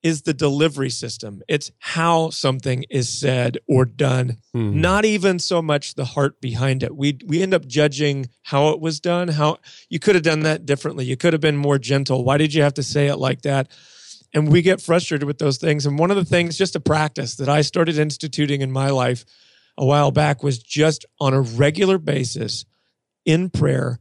[0.02, 1.42] is the delivery system.
[1.48, 4.82] It's how something is said or done, Hmm.
[4.82, 6.96] not even so much the heart behind it.
[6.96, 10.66] We we end up judging how it was done, how you could have done that
[10.66, 11.06] differently.
[11.06, 12.24] You could have been more gentle.
[12.26, 13.70] Why did you have to say it like that?
[14.34, 15.86] And we get frustrated with those things.
[15.86, 19.26] And one of the things, just a practice that I started instituting in my life
[19.78, 22.66] a while back was just on a regular basis
[23.26, 24.00] in prayer,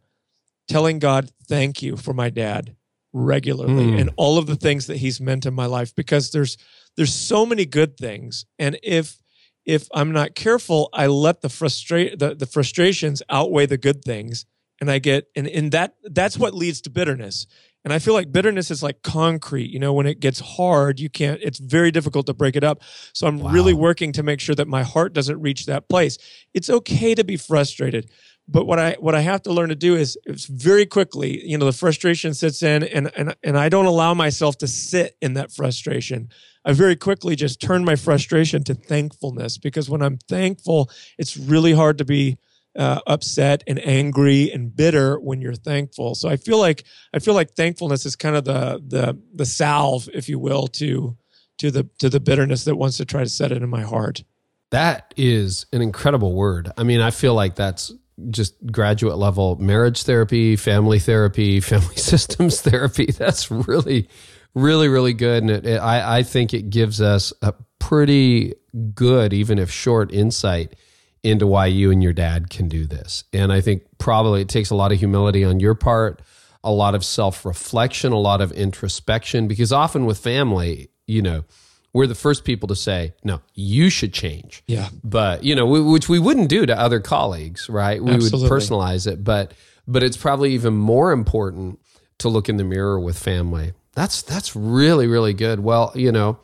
[0.68, 2.76] telling God, thank you for my dad
[3.14, 4.00] regularly Mm.
[4.00, 6.56] and all of the things that he's meant in my life because there's
[6.96, 9.18] there's so many good things and if
[9.66, 14.46] if i'm not careful i let the frustrate the, the frustrations outweigh the good things
[14.80, 17.46] and i get and in that that's what leads to bitterness
[17.84, 21.10] and i feel like bitterness is like concrete you know when it gets hard you
[21.10, 22.82] can't it's very difficult to break it up.
[23.12, 26.18] So i'm really working to make sure that my heart doesn't reach that place.
[26.54, 28.10] It's okay to be frustrated
[28.48, 31.56] but what I what I have to learn to do is it's very quickly, you
[31.56, 35.34] know, the frustration sits in and and and I don't allow myself to sit in
[35.34, 36.28] that frustration.
[36.64, 41.72] I very quickly just turn my frustration to thankfulness because when I'm thankful, it's really
[41.72, 42.38] hard to be
[42.76, 46.14] uh, upset and angry and bitter when you're thankful.
[46.14, 50.08] So I feel like I feel like thankfulness is kind of the the the salve,
[50.12, 51.16] if you will, to
[51.58, 54.24] to the to the bitterness that wants to try to set it in my heart.
[54.70, 56.72] That is an incredible word.
[56.78, 57.92] I mean, I feel like that's
[58.30, 63.06] just graduate level marriage therapy, family therapy, family systems therapy.
[63.06, 64.08] That's really,
[64.54, 65.42] really, really good.
[65.42, 68.54] And it, it, I, I think it gives us a pretty
[68.94, 70.74] good, even if short, insight
[71.22, 73.24] into why you and your dad can do this.
[73.32, 76.20] And I think probably it takes a lot of humility on your part,
[76.64, 81.44] a lot of self reflection, a lot of introspection, because often with family, you know,
[81.92, 84.62] we're the first people to say, no, you should change.
[84.66, 84.88] Yeah.
[85.04, 88.02] But, you know, we, which we wouldn't do to other colleagues, right?
[88.02, 88.48] We Absolutely.
[88.48, 89.22] would personalize it.
[89.22, 89.52] But,
[89.86, 91.78] but it's probably even more important
[92.18, 93.74] to look in the mirror with family.
[93.94, 95.60] That's, that's really, really good.
[95.60, 96.38] Well, you know,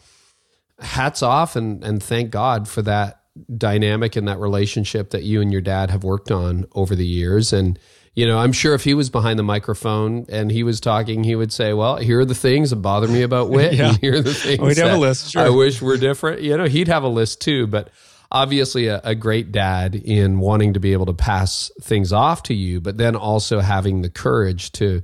[0.81, 3.23] hats off and, and thank God for that
[3.57, 7.53] dynamic and that relationship that you and your dad have worked on over the years.
[7.53, 7.79] And,
[8.15, 11.35] you know, I'm sure if he was behind the microphone and he was talking, he
[11.37, 13.75] would say, "Well, here are the things that bother me about Whit.
[13.75, 13.93] Yeah.
[14.01, 15.43] here are the things We'd have a list, sure.
[15.43, 17.91] I wish we were different." You know, he'd have a list too, but
[18.31, 22.55] obviously a, a great dad in wanting to be able to pass things off to
[22.55, 25.03] you, but then also having the courage to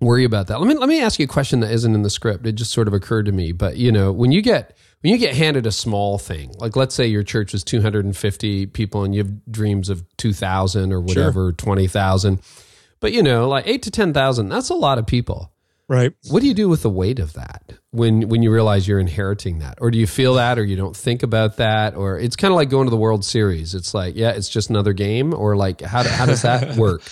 [0.00, 0.60] worry about that.
[0.60, 2.46] Let me let me ask you a question that isn't in the script.
[2.46, 3.52] It just sort of occurred to me.
[3.52, 6.94] But you know, when you get when you get handed a small thing, like let's
[6.94, 12.40] say your church is 250 people and you have dreams of 2,000 or whatever, 20,000.
[13.00, 15.52] But you know, like 8 to 10,000, that's a lot of people.
[15.88, 16.12] Right.
[16.30, 19.60] What do you do with the weight of that when when you realize you're inheriting
[19.60, 19.78] that?
[19.80, 22.56] Or do you feel that or you don't think about that or it's kind of
[22.56, 23.72] like going to the World Series.
[23.72, 27.02] It's like, yeah, it's just another game or like how how does that work?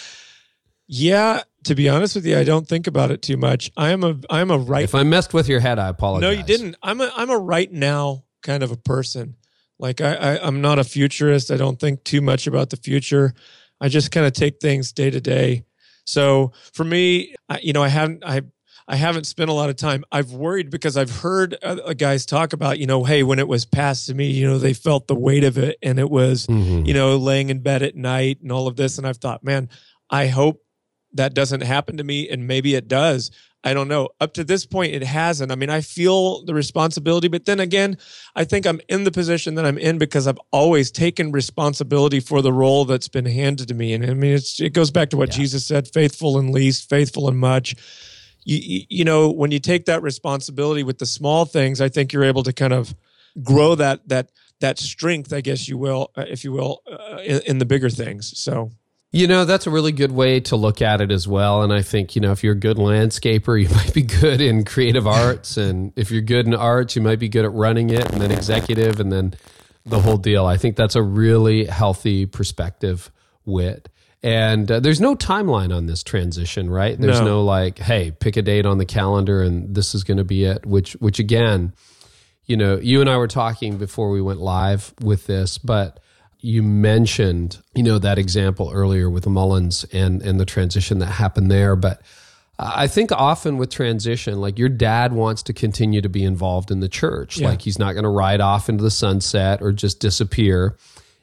[0.88, 3.70] Yeah, to be honest with you, I don't think about it too much.
[3.77, 6.22] I am a I'm a right If I messed with your head, I apologize.
[6.22, 6.77] No, you didn't.
[6.83, 9.37] I'm a I'm a right now kind of a person.
[9.79, 11.50] Like I, I I'm not a futurist.
[11.50, 13.35] I don't think too much about the future.
[13.81, 15.64] I just kind of take things day to day.
[16.05, 18.42] So for me, I, you know, I haven't I
[18.87, 20.05] I haven't spent a lot of time.
[20.12, 23.64] I've worried because I've heard uh, guys talk about, you know, hey, when it was
[23.64, 26.87] passed to me, you know, they felt the weight of it, and it was, Mhm.
[26.87, 28.98] you know, laying in bed at night and all of this.
[28.98, 29.70] And I've thought, man,
[30.11, 30.61] I hope
[31.14, 33.31] that doesn't happen to me, and maybe it does.
[33.66, 34.11] I don't know.
[34.20, 35.50] Up to this point, it hasn't.
[35.50, 37.96] I mean, I feel the responsibility, but then again,
[38.37, 42.42] I think I'm in the position that I'm in because I've always taken responsibility for
[42.42, 43.94] the role that's been handed to me.
[43.94, 45.37] And I mean, it's, it goes back to what Yeah.
[45.37, 47.74] Jesus said faithful in least, faithful in much.
[48.44, 52.12] You, you, you know, when you take that responsibility with the small things, I think
[52.12, 52.94] you're able to kind of
[53.42, 57.40] grow that, that, that strength, I guess you will, uh, if you will, uh, in,
[57.46, 58.38] in the bigger things.
[58.38, 58.72] So,
[59.14, 61.62] You know, that's a really good way to look at it as well.
[61.62, 64.64] And I think, you know, if you're a good landscaper, you might be good in
[64.64, 65.57] creative arts.
[65.57, 68.33] And if you're good in arts, you might be good at running it and then
[68.33, 69.35] executive and then
[69.87, 70.46] the whole deal.
[70.46, 73.12] I think that's a really healthy perspective,
[73.44, 73.88] Whit.
[74.24, 76.98] And uh, there's no timeline on this transition, right?
[76.98, 77.27] There's No.
[77.27, 77.44] no.
[77.44, 80.66] like, hey, pick a date on the calendar and this is going to be it,
[80.66, 81.72] which, which again,
[82.46, 86.00] you know, you and I were talking before we went live with this, but
[86.44, 91.50] you mentioned, you know, that example earlier with Mullins and and the transition that happened
[91.50, 91.74] there.
[91.74, 92.02] But
[92.59, 96.80] I think often with transition, like your dad wants to continue to be involved in
[96.80, 97.38] the church.
[97.38, 97.48] Yeah.
[97.48, 100.76] Like he's not going to ride off into the sunset or just disappear.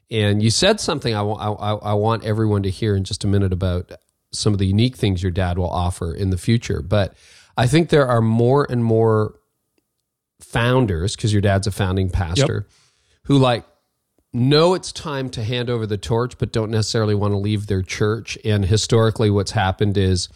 [0.09, 3.53] And you said something I, I, I want everyone to hear in just a minute
[3.53, 3.91] about
[4.33, 6.81] some of the unique things your dad will offer in the future.
[6.81, 7.13] But
[7.55, 9.35] I think there are more and more
[10.39, 12.67] founders, because your dad's a founding pastor,
[13.25, 13.63] who like
[14.33, 17.81] know it's time to hand over the torch, but don't necessarily want to leave their
[17.81, 18.37] church.
[18.45, 20.29] And historically, what's happened is,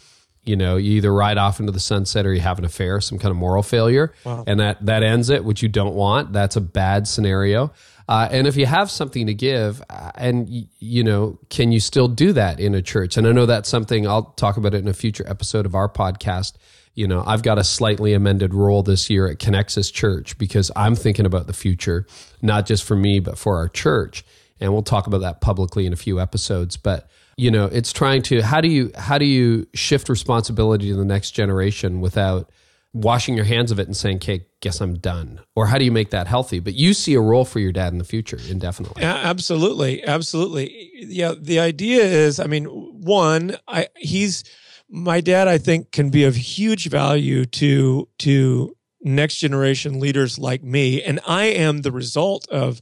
[0.44, 3.18] you know, you either ride off into the sunset or you have an affair, some
[3.18, 4.12] kind of moral failure,
[4.46, 6.32] and that that ends it, which you don't want.
[6.32, 7.72] That's a bad scenario.
[8.08, 12.06] Uh, and if you have something to give, uh, and you know, can you still
[12.06, 13.16] do that in a church?
[13.16, 15.88] And I know that's something I'll talk about it in a future episode of our
[15.88, 16.52] podcast.
[16.96, 20.96] You know, I've got a slightly amended role this year at Connexus Church because I'm
[20.96, 22.06] thinking about the future,
[22.40, 24.24] not just for me, but for our church.
[24.60, 26.78] And we'll talk about that publicly in a few episodes.
[26.78, 30.96] But you know, it's trying to how do you how do you shift responsibility to
[30.96, 32.50] the next generation without
[32.94, 35.92] washing your hands of it and saying, "Okay, guess I'm done," or how do you
[35.92, 36.60] make that healthy?
[36.60, 39.02] But you see a role for your dad in the future, indefinitely.
[39.02, 40.90] A- absolutely, absolutely.
[40.94, 44.44] Yeah, the idea is, I mean, one, I he's
[44.88, 45.48] my dad.
[45.48, 51.20] I think can be of huge value to to next generation leaders like me, and
[51.26, 52.80] I am the result of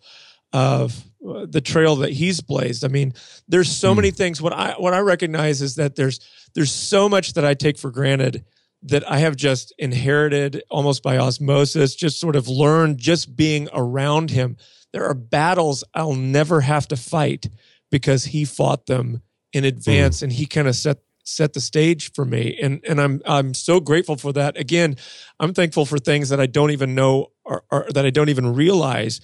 [0.53, 2.85] of uh, the trail that he's blazed.
[2.85, 3.14] I mean,
[3.49, 4.40] there's so many things.
[4.40, 6.21] What I what I recognize is that there's
[6.55, 8.45] there's so much that I take for granted
[8.83, 14.31] that I have just inherited almost by osmosis, just sort of learned just being around
[14.31, 14.57] him.
[14.93, 17.49] There are battles I'll never have to fight
[17.90, 22.25] because he fought them in advance and he kind of set set the stage for
[22.25, 24.57] me and and I'm I'm so grateful for that.
[24.57, 24.97] Again
[25.41, 28.55] I'm thankful for things that I don't even know or, or that I don't even
[28.55, 29.21] realize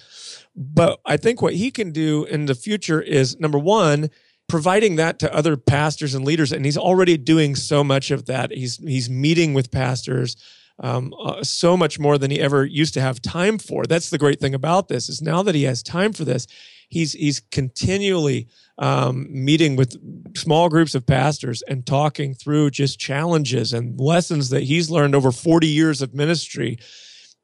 [0.55, 4.09] but I think what he can do in the future is number one
[4.49, 8.51] providing that to other pastors and leaders and he's already doing so much of that.
[8.51, 10.35] He's he's meeting with pastors
[10.81, 13.85] um, uh, so much more than he ever used to have time for.
[13.85, 16.47] That's the great thing about this is now that he has time for this
[16.91, 19.97] he's he's continually um, meeting with
[20.37, 25.31] small groups of pastors and talking through just challenges and lessons that he's learned over
[25.31, 26.77] 40 years of ministry.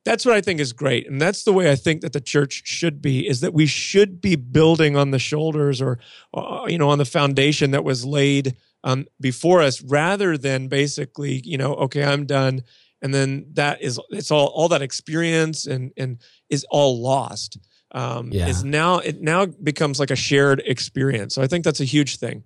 [0.06, 2.62] That's what i think is great and that's the way i think that the church
[2.64, 6.00] should be is that we should be building on the shoulders or
[6.34, 11.42] uh, you know on the foundation that was laid um, before us rather than basically
[11.44, 12.64] you know okay i'm done
[13.02, 16.18] and then that is it's all all that experience and and
[16.50, 17.58] is all lost
[17.94, 18.48] um, Yeah.
[18.48, 21.36] is now it now becomes like a shared experience.
[21.36, 22.44] So I think that's a huge thing.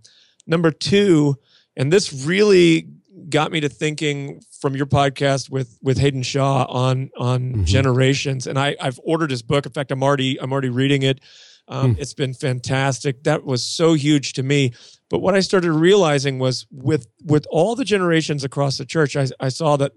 [0.47, 1.35] Number two,
[1.75, 2.87] and this really
[3.29, 7.65] got me to thinking from your podcast with with Hayden Shaw on on Mhm.
[7.65, 9.65] generations, and I I've ordered his book.
[9.65, 11.19] In fact, I'm already I'm already reading it.
[11.67, 13.23] Um, It's been fantastic.
[13.23, 14.73] That was so huge to me.
[15.09, 19.27] But what I started realizing was with with all the generations across the church, I,
[19.39, 19.91] I saw that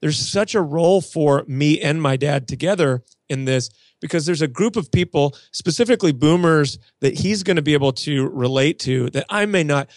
[0.00, 4.48] there's such a role for me and my dad together in this because there's a
[4.48, 9.26] group of people, specifically boomers, that he's going to be able to relate to that
[9.28, 9.90] I may not.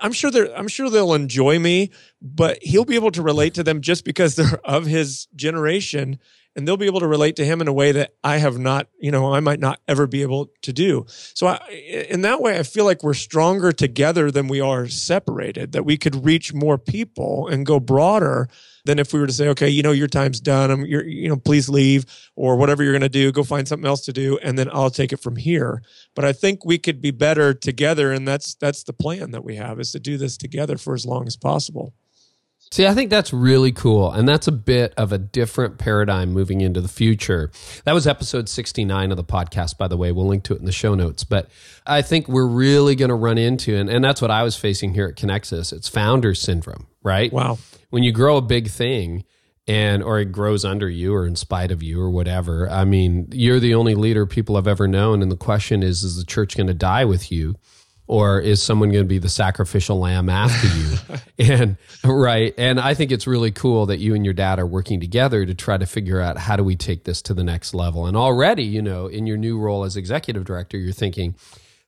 [0.00, 0.56] I'm sure they're.
[0.56, 1.90] I'm sure they'll enjoy me,
[2.22, 6.18] but he'll be able to relate to them just because they're of his generation,
[6.58, 8.88] and they'll be able to relate to him in a way that I have not.
[8.98, 11.06] You know, I might not ever be able to do.
[11.08, 11.56] So, I,
[12.10, 15.70] in that way, I feel like we're stronger together than we are separated.
[15.70, 18.48] That we could reach more people and go broader
[18.84, 20.72] than if we were to say, okay, you know, your time's done.
[20.72, 23.86] I'm, you're, you know, please leave or whatever you're going to do, go find something
[23.86, 25.80] else to do, and then I'll take it from here.
[26.16, 29.54] But I think we could be better together, and that's that's the plan that we
[29.54, 31.94] have is to do this together for as long as possible.
[32.70, 34.12] See, I think that's really cool.
[34.12, 37.50] And that's a bit of a different paradigm moving into the future.
[37.84, 40.12] That was episode 69 of the podcast, by the way.
[40.12, 41.24] We'll link to it in the show notes.
[41.24, 41.48] But
[41.86, 44.94] I think we're really going to run into, and, and that's what I was facing
[44.94, 47.32] here at Connexus, it's founder syndrome, right?
[47.32, 47.58] Wow.
[47.90, 49.24] When you grow a big thing,
[49.68, 52.68] and or it grows under you or in spite of you or whatever.
[52.70, 56.16] I mean, you're the only leader people have ever known, and the question is: Is
[56.16, 57.54] the church going to die with you,
[58.08, 61.18] or is someone going to be the sacrificial lamb after you?
[61.52, 64.98] and right, and I think it's really cool that you and your dad are working
[64.98, 68.06] together to try to figure out how do we take this to the next level.
[68.06, 71.36] And already, you know, in your new role as executive director, you're thinking.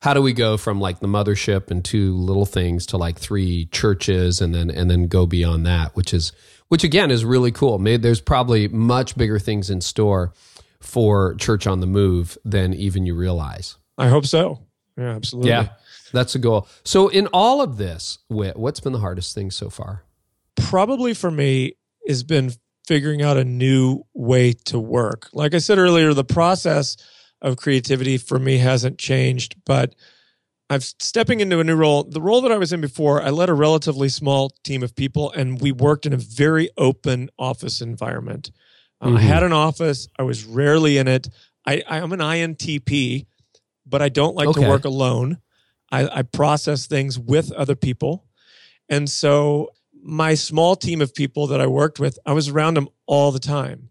[0.03, 3.67] How do we go from like the mothership and two little things to like three
[3.67, 6.31] churches and then and then go beyond that, which is
[6.69, 7.77] which again is really cool.
[7.77, 10.33] Maybe there's probably much bigger things in store
[10.79, 13.77] for Church on the Move than even you realize.
[13.95, 14.59] I hope so.
[14.97, 15.51] Yeah, absolutely.
[15.51, 15.67] Yeah,
[16.11, 16.67] that's the goal.
[16.83, 20.03] So, in all of this, Whit, what's been the hardest thing so far?
[20.57, 21.73] probably for me
[22.07, 22.51] has been
[22.87, 25.29] figuring out a new way to work.
[25.33, 26.97] Like I said earlier, the process
[27.41, 29.95] of creativity for me hasn't changed, but
[30.69, 32.03] I'm stepping into a new role.
[32.03, 35.31] The role that I was in before, I led a relatively small team of people
[35.31, 38.51] and we worked in a very open office environment.
[39.01, 39.27] Uh, I Mhm.
[39.27, 41.27] had an office, I was rarely in it.
[41.65, 43.25] I, I'm an INTP,
[43.85, 44.61] but I don't like Okay.
[44.61, 45.39] to work alone.
[45.91, 48.25] I, I process things with other people.
[48.89, 49.69] And so
[50.03, 53.39] my small team of people that I worked with, I was around them all the
[53.39, 53.89] time.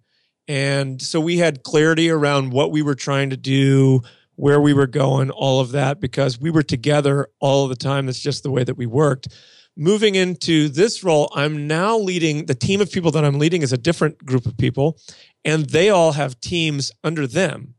[0.49, 4.03] And so we had clarity around what we were trying to do,
[4.35, 8.07] where we were going, all of that, because we were together all the time.
[8.07, 9.29] That's just the way that we worked.
[9.77, 13.73] Moving into this role, I'm now leading the team of people that I'm leading is
[13.73, 14.99] a different group of people,
[15.45, 17.75] and they all have teams under them.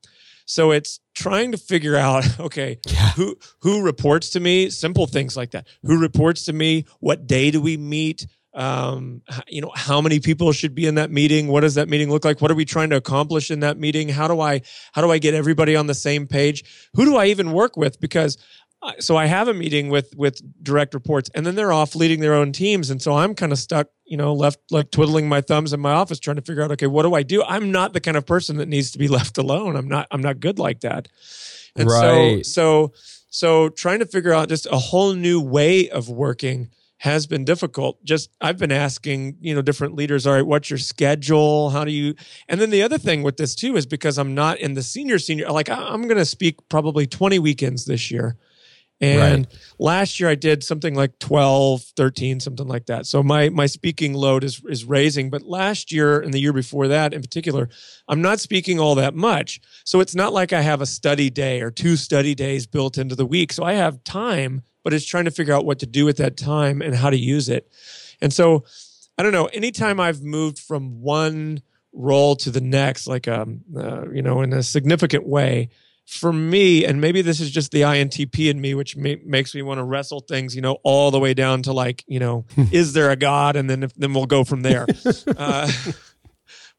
[0.46, 2.80] So it's trying to figure out, okay,
[3.16, 4.70] who who reports to me?
[4.70, 5.68] Simple things like that.
[5.84, 6.86] Who reports to me?
[7.00, 8.28] What day do we meet?
[8.54, 11.48] Um, you know, how many people should be in that meeting?
[11.48, 12.42] What does that meeting look like?
[12.42, 14.10] What are we trying to accomplish in that meeting?
[14.10, 16.90] How do I how do I get everybody on the same page?
[16.94, 18.00] Who do I even work with?
[18.02, 18.38] Because
[18.84, 22.20] Uh, so I have a meeting with with direct reports, and then they're off leading
[22.20, 25.42] their own teams, and so I'm kind of stuck, you know, left like twiddling my
[25.42, 27.44] thumbs in my office, trying to figure out, okay, what do I do?
[27.44, 29.76] I'm not the kind of person that needs to be left alone.
[29.76, 30.08] I'm not.
[30.12, 31.08] I'm not good like that.
[31.76, 32.46] And Right.
[32.46, 32.94] so so
[33.30, 38.04] so trying to figure out just a whole new way of working has been difficult.
[38.04, 41.70] Just I've been asking, you know, different leaders, all right, what's your schedule?
[41.70, 42.16] How do you
[42.48, 45.18] and then the other thing with this too is because I'm not in the senior
[45.18, 48.38] senior, like I'm gonna speak probably 20 weekends this year.
[49.02, 49.48] And
[49.80, 53.08] last year I did something like 12, 13, something like that.
[53.08, 56.88] So my my speaking load is is raising, but last year and the year before
[56.90, 57.68] that in particular,
[58.08, 59.60] I'm not speaking all that much.
[59.86, 63.16] So it's not like I have a study day or two study days built into
[63.16, 63.52] the week.
[63.54, 66.38] So I have time, but it's trying to figure out what to do with that
[66.38, 67.72] time and how to use it.
[68.22, 68.66] And so
[69.18, 74.10] I don't know, anytime I've moved from one role to the next like um uh,
[74.12, 75.70] you know in a significant way
[76.12, 79.62] for me, and maybe this is just the INTP in me, which ma- makes me
[79.62, 82.92] want to wrestle things, you know, all the way down to like, you know, is
[82.94, 83.56] there a God?
[83.56, 84.86] And then if, then we'll go from there.
[85.38, 85.72] uh,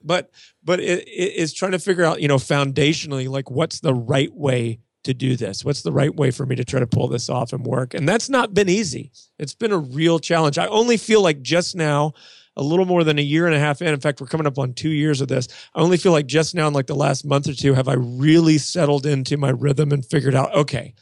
[0.03, 0.30] but
[0.62, 4.33] but it, it is trying to figure out, you know, foundationally, like what's the right
[4.35, 5.64] way to do this?
[5.64, 7.95] What's the right way for me to try to pull this off and work?
[7.95, 9.12] And that's not been easy.
[9.39, 10.59] It's been a real challenge.
[10.59, 12.12] I only feel like just now
[12.57, 13.89] a little more than a year and a half in.
[13.89, 15.49] In fact, we're coming up on two years of this.
[15.75, 17.95] I only feel like just now, in like the last month or two, have I
[17.95, 20.95] really settled into my rhythm and figured out, okay,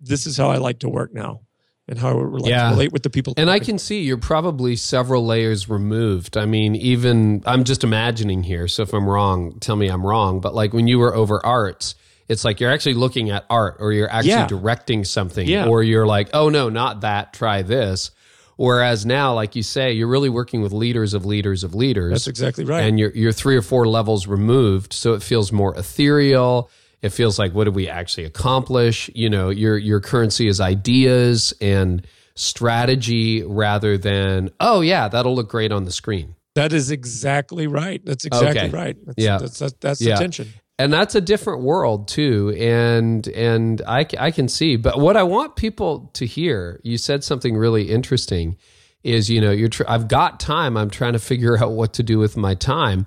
[0.00, 1.40] this is how I like to work now
[1.88, 2.64] and how I like yeah.
[2.64, 3.34] to relate with the people.
[3.36, 6.36] And I can see you're probably several layers removed.
[6.36, 8.68] I mean, even I'm just imagining here.
[8.68, 10.40] So if I'm wrong, tell me I'm wrong.
[10.40, 11.94] But like when you were over arts,
[12.28, 14.46] it's like you're actually looking at art or you're actually yeah.
[14.48, 15.68] directing something yeah.
[15.68, 18.10] or you're like, oh no, not that, try this.
[18.56, 22.12] Whereas now, like you say, you're really working with leaders of leaders of leaders.
[22.12, 22.84] That's exactly right.
[22.84, 24.94] And you're, you're three or four levels removed.
[24.94, 26.70] So it feels more ethereal.
[27.02, 29.10] It feels like, what did we actually accomplish?
[29.14, 35.50] You know, your, your currency is ideas and strategy rather than, oh, yeah, that'll look
[35.50, 36.34] great on the screen.
[36.54, 38.02] That is exactly right.
[38.04, 38.70] That's exactly okay.
[38.70, 38.96] right.
[39.04, 39.36] That's, yeah.
[39.36, 40.14] That's, that's, that's yeah.
[40.14, 40.48] the tension
[40.78, 42.54] and that's a different world too.
[42.56, 44.76] And and I, I can see.
[44.76, 48.56] But what i want people to hear you said something really interesting
[49.02, 50.76] is you know you're tr- i've got time.
[50.76, 53.06] I'm trying to figure out what to do with my time.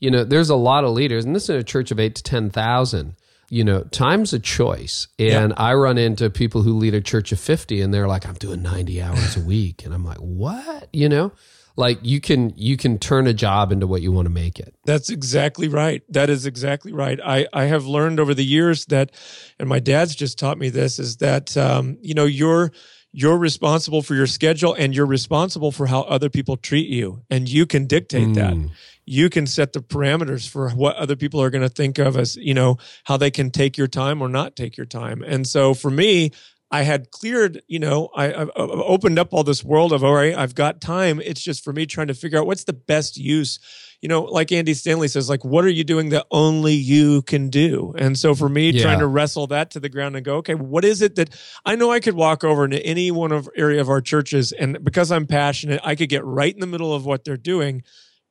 [0.00, 2.22] You know there's a lot of leaders and this is a church of 8 to
[2.22, 3.16] 10,000
[3.50, 5.08] you know time's a choice.
[5.18, 8.34] And i run into people who lead a church of 50 and they're like i'm
[8.34, 9.84] doing 90 hours a week.
[9.84, 10.88] And i'm like what?
[10.92, 11.32] You know
[11.78, 14.74] like you can you can turn a job into what you want to make it.
[14.84, 16.02] That's exactly right.
[16.08, 17.20] That is exactly right.
[17.24, 19.12] I i have learned over the years that
[19.58, 22.72] and my dad's just taught me this is that um, you know you're
[23.12, 27.22] you're responsible for your schedule and you're responsible for how other people treat you.
[27.30, 28.34] And you can dictate mm.
[28.34, 28.70] that
[29.06, 32.36] you can set the parameters for what other people are going to think of as
[32.36, 35.22] you know how they can take your time or not take your time.
[35.22, 36.32] And so for me
[36.70, 40.36] I had cleared, you know, I, have opened up all this world of, all right,
[40.36, 41.20] I've got time.
[41.24, 43.58] It's just for me trying to figure out what's the best use.
[44.02, 47.48] You know, like Andy Stanley says, like, what are you doing that only you can
[47.48, 47.94] do?
[47.98, 48.82] And so for me, yeah.
[48.82, 51.30] trying to wrestle that to the ground and go, okay, what is it that
[51.64, 54.84] I know I could walk over into any one of area of our churches, and
[54.84, 57.82] because I'm passionate, I could get right in the middle of what they're doing.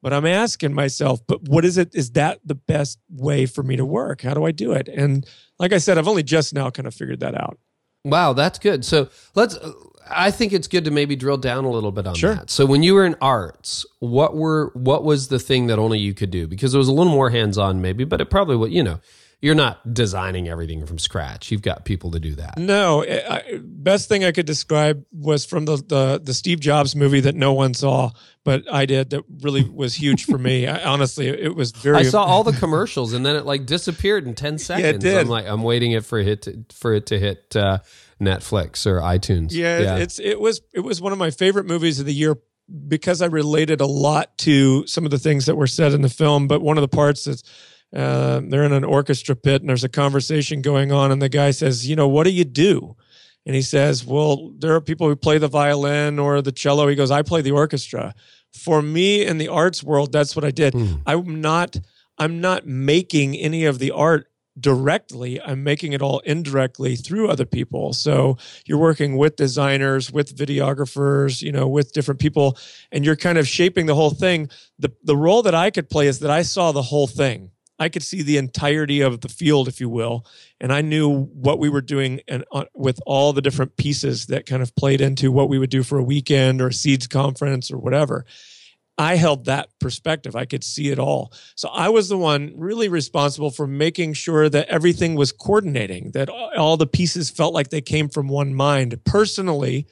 [0.03, 1.95] But I'm asking myself, but what is it?
[1.95, 4.21] Is that the best way for me to work?
[4.21, 4.88] How do I do it?
[4.88, 5.27] And
[5.57, 7.57] like I said, I've only just now kind of figured that out.
[8.09, 8.85] Wow, that's good.
[8.85, 9.55] So let's.
[9.55, 9.73] Uh,
[10.09, 12.35] I think it's good to maybe drill down a little bit on sure.
[12.35, 12.49] that.
[12.49, 16.13] So when you were in arts, what were what was the thing that only you
[16.13, 16.47] could do?
[16.47, 18.71] Because it was a little more hands on, maybe, but it probably would.
[18.71, 18.99] You know,
[19.39, 21.51] you're not designing everything from scratch.
[21.51, 22.57] You've got people to do that.
[22.57, 27.19] No, I, best thing I could describe was from the, the, the Steve Jobs movie
[27.19, 28.11] that no one saw,
[28.43, 29.11] but I did.
[29.11, 30.65] That really was huge for me.
[30.65, 31.97] I, honestly, it was very.
[31.97, 34.83] I saw all the commercials and then it like disappeared in ten seconds.
[34.83, 35.17] Yeah, it did.
[35.17, 37.79] I'm like, I'm waiting it for it to, for it to hit uh,
[38.19, 39.51] Netflix or iTunes.
[39.51, 42.38] Yeah, yeah, it's it was it was one of my favorite movies of the year
[42.88, 46.09] because I related a lot to some of the things that were said in the
[46.09, 46.47] film.
[46.47, 47.43] But one of the parts that's
[47.95, 51.51] uh, they're in an orchestra pit and there's a conversation going on, and the guy
[51.51, 52.95] says, You know, what do you do?
[53.45, 56.88] And he says, Well, there are people who play the violin or the cello.
[56.88, 58.13] He goes, I play the orchestra.
[58.53, 60.73] For me in the arts world, that's what I did.
[60.73, 61.01] Mm.
[61.05, 61.77] I'm not
[62.17, 64.27] I'm not making any of the art
[64.59, 70.35] directly i'm making it all indirectly through other people so you're working with designers with
[70.35, 72.57] videographers you know with different people
[72.91, 76.07] and you're kind of shaping the whole thing the the role that i could play
[76.07, 79.67] is that i saw the whole thing I could see the entirety of the field,
[79.67, 80.25] if you will,
[80.59, 84.45] and I knew what we were doing and uh, with all the different pieces that
[84.45, 87.71] kind of played into what we would do for a weekend or a seeds conference
[87.71, 88.25] or whatever.
[88.97, 90.36] I held that perspective.
[90.36, 91.32] I could see it all.
[91.55, 96.30] So I was the one really responsible for making sure that everything was coordinating, that
[96.30, 98.99] all the pieces felt like they came from one mind.
[99.05, 99.86] Personally,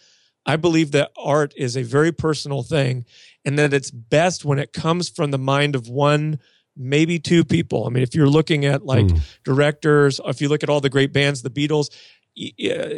[0.48, 3.06] I believe that art is a very personal thing
[3.44, 6.40] and that it's best when it comes from the mind of one
[6.78, 7.86] maybe two people.
[7.86, 9.20] I mean, if you're looking at like mm.
[9.44, 11.90] directors, if you look at all the great bands, the Beatles,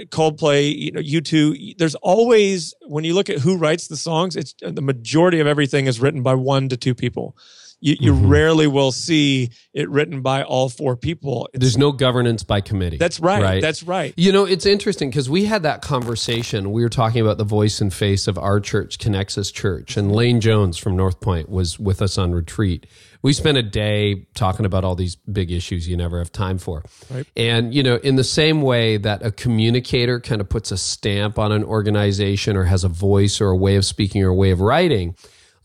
[0.09, 4.55] Coldplay, you know, U2, there's always when you look at who writes the songs, it's
[4.61, 7.37] the majority of everything is written by one to two people.
[7.79, 8.29] You, you Mhm.
[8.29, 11.47] rarely will see it written by all four people.
[11.53, 12.97] It's- There's no governance by committee.
[12.97, 13.39] that's right.
[13.39, 13.61] Right.
[13.61, 14.15] That's right.
[14.17, 16.71] You know, it's interesting because we had that conversation.
[16.71, 20.41] We were talking about the voice and face of our church, Connexus Church, and Lane
[20.41, 22.87] Jones from North Point was with us on retreat.
[23.21, 26.83] We spent a day talking about all these big issues you never have time for.
[27.09, 27.25] Right.
[27.35, 31.39] And, you know, in the same way that a communicator kind of puts a stamp
[31.39, 34.51] on an organization or has a voice or a way of speaking or a way
[34.51, 35.15] of writing,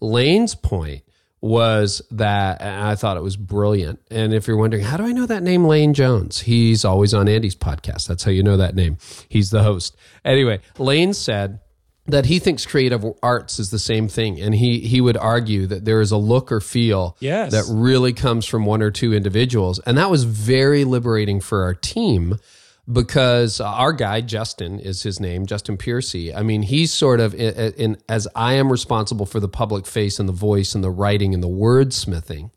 [0.00, 1.02] Lane's point
[1.42, 4.00] was that I thought it was brilliant.
[4.12, 6.40] And if you're wondering, how do I know that name, Lane Jones?
[6.40, 8.06] He's always on Andy's podcast.
[8.06, 8.96] That's how you know that name.
[9.28, 9.96] He's the host.
[10.24, 11.58] Anyway, Lane said
[12.06, 14.40] that he thinks creative arts is the same thing.
[14.40, 17.52] And he, he would argue that there is a look or feel Yes.
[17.52, 19.78] that really comes from one or two individuals.
[19.86, 22.38] And that was very liberating for our team
[22.90, 26.34] because our guy Justin is his name, Justin Piercy.
[26.34, 30.18] I mean, he's sort of in, in as I am responsible for the public face
[30.18, 32.50] and the voice and the writing and the wordsmithing.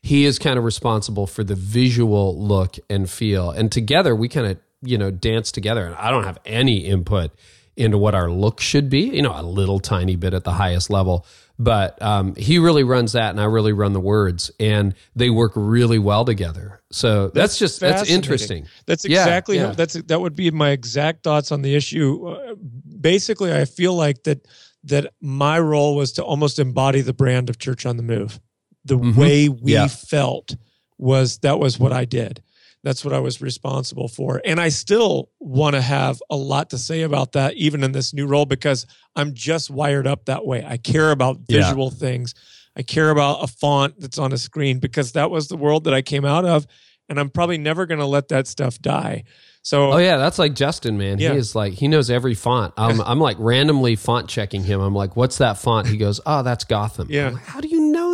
[0.00, 4.46] He is kind of responsible for the visual look and feel, and together we kind
[4.46, 5.84] of you know dance together.
[5.84, 7.32] And I don't have any input
[7.76, 10.90] into what our look should be, you know, a little tiny bit at the highest
[10.90, 11.26] level.
[11.58, 15.52] But um, he really runs that, and I really run the words, and they work
[15.54, 16.80] really well together.
[16.90, 18.66] So that's, just that's interesting.
[18.86, 19.68] That's exactly yeah.
[19.68, 22.28] how that's that would be my exact thoughts on the issue.
[22.28, 22.54] Uh,
[23.00, 24.46] basically, I feel like that
[24.84, 28.38] that my role was to almost embody the brand of Church on the Move.
[28.84, 29.16] The Mhm.
[29.16, 29.88] way we Yeah.
[29.88, 30.56] felt
[30.98, 32.42] was that was what I did.
[32.86, 34.40] That's what I was responsible for.
[34.44, 38.14] And I still want to have a lot to say about that, even in this
[38.14, 40.64] new role, because I'm just wired up that way.
[40.64, 41.62] I care about Yeah.
[41.64, 42.32] visual things.
[42.76, 45.94] I care about a font that's on a screen because that was the world that
[45.94, 46.64] I came out of.
[47.08, 49.24] And I'm probably never going to let that stuff die.
[49.62, 51.18] So, Oh yeah, that's like Justin, man.
[51.18, 51.32] Yeah.
[51.32, 52.72] He is like he knows every font.
[52.76, 54.80] I'm I'm like randomly font checking him.
[54.80, 55.88] I'm like, what's that font?
[55.88, 57.08] He goes, oh, that's Gotham.
[57.10, 57.30] Yeah.
[57.30, 58.05] Like, How do you know?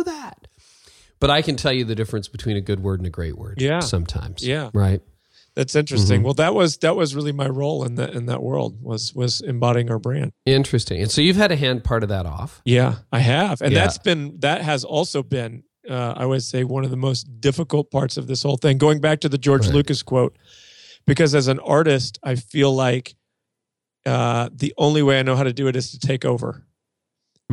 [1.23, 3.61] But I can tell you the difference between a good word and a great word.
[3.61, 3.79] Yeah.
[3.79, 4.45] sometimes.
[4.45, 4.71] Yeah.
[4.73, 5.01] right.
[5.55, 6.17] that's interesting.
[6.17, 6.25] Mm-hmm.
[6.25, 9.39] Well, that was that was really my role in that in that world was was
[9.39, 10.33] embodying our brand.
[10.45, 11.01] Interesting.
[11.01, 12.61] And so you've had to hand part of that off.
[12.65, 13.79] Yeah, I have, and Yeah.
[13.79, 17.89] that's been that has also been uh, I would say one of the most difficult
[17.89, 18.77] parts of this whole thing.
[18.77, 19.75] Going back to the George Right.
[19.75, 20.37] Lucas quote,
[21.05, 23.15] because as an artist, I feel like
[24.05, 26.65] uh, the only way I know how to do it is to take over,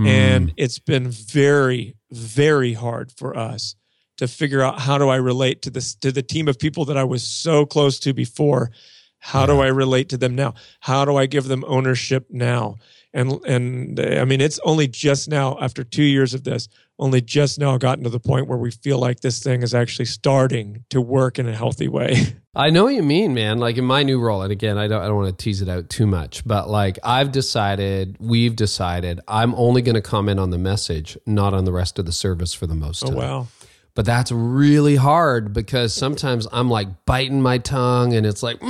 [0.01, 0.07] Mm.
[0.07, 3.77] and it's been very very hard for us
[4.17, 6.97] to figure out how do I relate to this to the team of people that
[6.97, 8.71] I was so close to before.
[9.19, 10.55] How do I relate to them now?
[10.81, 12.77] How do I give them ownership now?
[13.13, 17.59] And and I mean, it's only just now after two years of this, only just
[17.59, 21.01] now gotten to the point where we feel like this thing is actually starting to
[21.01, 22.39] work in a healthy way.
[22.55, 23.59] I know what you mean, man.
[23.59, 25.69] Like in my new role, and again, I don't, I don't want to tease it
[25.69, 30.51] out too much, but like I've decided, we've decided, I'm only going to comment on
[30.51, 33.17] the message, not on the rest of the service for the most Oh time.
[33.17, 33.47] wow!
[33.95, 38.67] But that's really hard because sometimes I'm like biting my tongue and it's like, mm,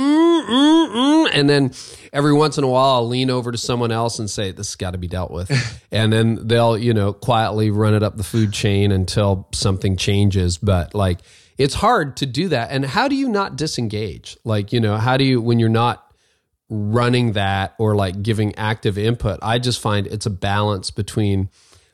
[0.47, 1.29] mm, mm.
[1.33, 1.71] and then
[2.13, 4.75] every once in a while I'll lean over to someone else and say, this has
[4.75, 5.49] got to be dealt with.
[5.91, 10.57] and then they'll, you know, quietly run it up the food chain until something changes.
[10.57, 11.19] But like,
[11.61, 12.71] it's hard to do that.
[12.71, 14.37] And how do you not disengage?
[14.43, 16.13] Like, you know, how do you, when you're not
[16.69, 21.49] running that or like giving active input, I just find it's a balance between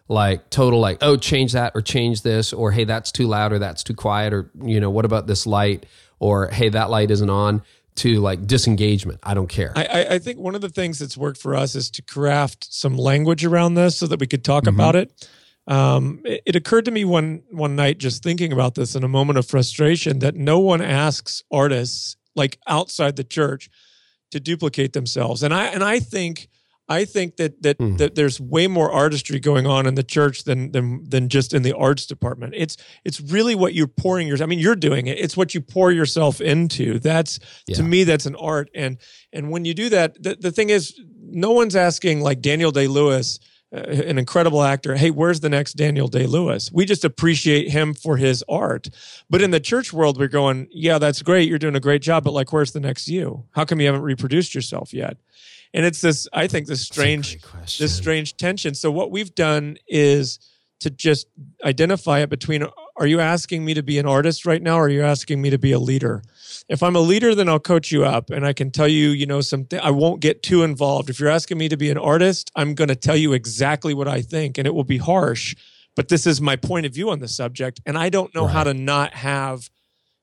[0.09, 3.59] like total like oh change that or change this or hey that's too loud or
[3.59, 5.86] that's too quiet or you know what about this light
[6.20, 7.61] or hey that light isn't on
[7.95, 11.41] to like disengagement i don't care I, I, think one of the things that's worked
[11.41, 14.80] for us is to craft some language around this so that we could talk Mm-hmm.
[14.80, 15.30] about it.
[15.68, 16.41] Um, it.
[16.45, 19.45] It occurred to me one one night just thinking about this in a moment of
[19.45, 23.70] frustration that no one asks artists like outside the church
[24.32, 26.47] to duplicate themselves, and I and I think
[26.89, 27.97] I think that that Hmm.
[27.97, 31.63] that there's way more artistry going on in the church than than than just in
[31.63, 32.53] the arts department.
[32.55, 34.41] It's it's really what you're pouring your.
[34.41, 35.18] I mean, you're doing it.
[35.20, 36.99] It's what you pour yourself into.
[36.99, 37.39] That's
[37.76, 38.70] to me that's an art.
[38.74, 38.97] And
[39.34, 40.97] and when you do that, the, the thing is,
[41.30, 43.39] no one's asking like Daniel Day Lewis.
[43.76, 44.95] Uh, an incredible actor.
[44.95, 46.72] Hey, where's the next Daniel Day Lewis?
[46.72, 48.88] We just appreciate him for his art.
[49.30, 51.49] But in the church world, we're going, yeah, that's great.
[51.49, 52.24] You're doing a great job.
[52.24, 53.43] But like, where's the next you?
[53.51, 55.18] How come you haven't reproduced yourself yet?
[55.74, 57.41] And it's this, I think, this strange,
[57.78, 58.74] this strange tension.
[58.74, 60.39] So what we've done is
[60.80, 61.28] to just
[61.65, 62.65] identify it between
[62.95, 65.49] are you asking me to be an artist right now or are you asking me
[65.49, 66.24] to be a leader?
[66.70, 69.26] If I'm a leader, then I'll coach you up and I can tell you, you
[69.26, 71.09] know, something I won't get too involved.
[71.09, 74.07] If you're asking me to be an artist, I'm going to tell you exactly what
[74.07, 75.55] I think and it will be harsh,
[75.95, 78.63] but this is my point of view on the subject and I don't know how
[78.63, 79.70] to not have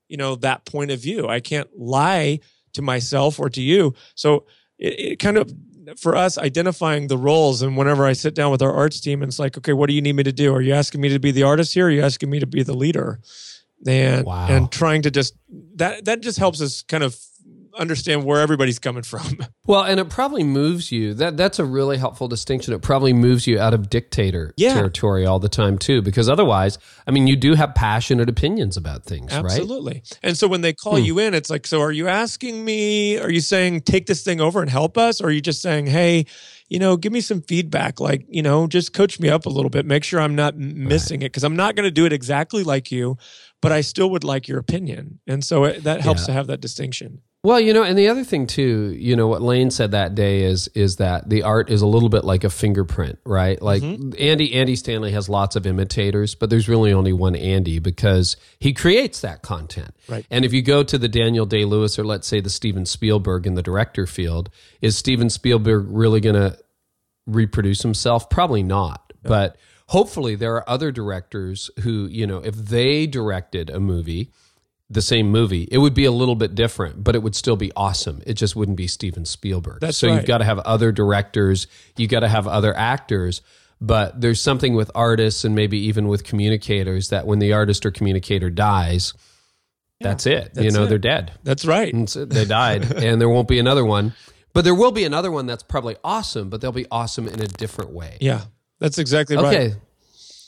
[0.07, 1.27] you know that point of view.
[1.27, 2.39] I can't lie
[2.73, 3.93] to myself or to you.
[4.15, 4.45] So
[4.77, 5.51] it, it kind of
[5.97, 9.29] for us identifying the roles and whenever I sit down with our arts team and
[9.29, 10.53] it's like, okay, what do you need me to do?
[10.53, 11.85] Are you asking me to be the artist here?
[11.85, 13.19] Or are you asking me to be the leader?
[13.87, 14.47] And Wow.
[14.47, 15.35] and trying to just
[15.75, 17.17] that that just helps us kind of
[17.77, 19.37] understand where everybody's coming from.
[19.67, 21.15] Well, and it probably moves you.
[21.15, 22.75] That that's a really helpful distinction.
[22.75, 24.75] It probably moves you out of dictator Yeah.
[24.75, 29.05] territory all the time too, because otherwise, I mean, you do have passionate opinions about
[29.05, 29.43] things, right?
[29.43, 30.03] Absolutely.
[30.21, 31.05] And so when they call hmm.
[31.05, 34.39] you in, it's like, so are you asking me, are you saying take this thing
[34.39, 35.19] over and help us?
[35.19, 36.27] Or are you just saying, hey,
[36.69, 39.69] you know, give me some feedback, like, you know, just coach me up a little
[39.69, 41.31] bit, make sure I'm not missing it.
[41.33, 43.17] Cause I'm not going to do it exactly like you,
[43.65, 45.19] but I still would like your opinion.
[45.27, 46.27] And so it, that helps Yeah.
[46.27, 47.21] to have that distinction.
[47.43, 50.41] Well, you know, and the other thing too, you know, what Lane said that day
[50.43, 53.61] is is that the art is a little bit like a fingerprint, right?
[53.61, 54.13] Like mm-hmm.
[54.17, 58.73] Andy Andy Stanley has lots of imitators, but there's really only one Andy because he
[58.73, 59.93] creates that content.
[60.09, 60.25] Right.
[60.31, 63.45] And if you go to the Daniel Day Lewis or let's say the Steven Spielberg
[63.45, 64.49] in the director field,
[64.81, 66.57] is Steven Spielberg really going to
[67.27, 68.27] reproduce himself?
[68.27, 69.13] Probably not.
[69.21, 69.57] But
[69.87, 74.31] hopefully there are other directors who, you know, if they directed a movie,
[74.89, 77.71] the same movie, it would be a little bit different, but it would still be
[77.75, 78.21] awesome.
[78.25, 79.79] It just wouldn't be Steven Spielberg.
[79.81, 80.15] That's so right.
[80.15, 81.67] you've got to have other directors,
[81.97, 83.41] you got to have other actors,
[83.81, 87.91] but there's something with artists and maybe even with communicators that when the artist or
[87.91, 89.13] communicator dies,
[89.99, 90.51] that's it.
[90.55, 90.87] you know, it.
[90.87, 91.31] they're dead.
[91.43, 91.93] That's right.
[91.93, 94.13] And so they died, and there won't be another one.
[94.53, 97.47] But there will be another one that's probably awesome, but they'll be awesome in a
[97.47, 98.17] different way.
[98.21, 98.43] Yeah.
[98.79, 99.45] That's exactly right.
[99.55, 99.75] Okay.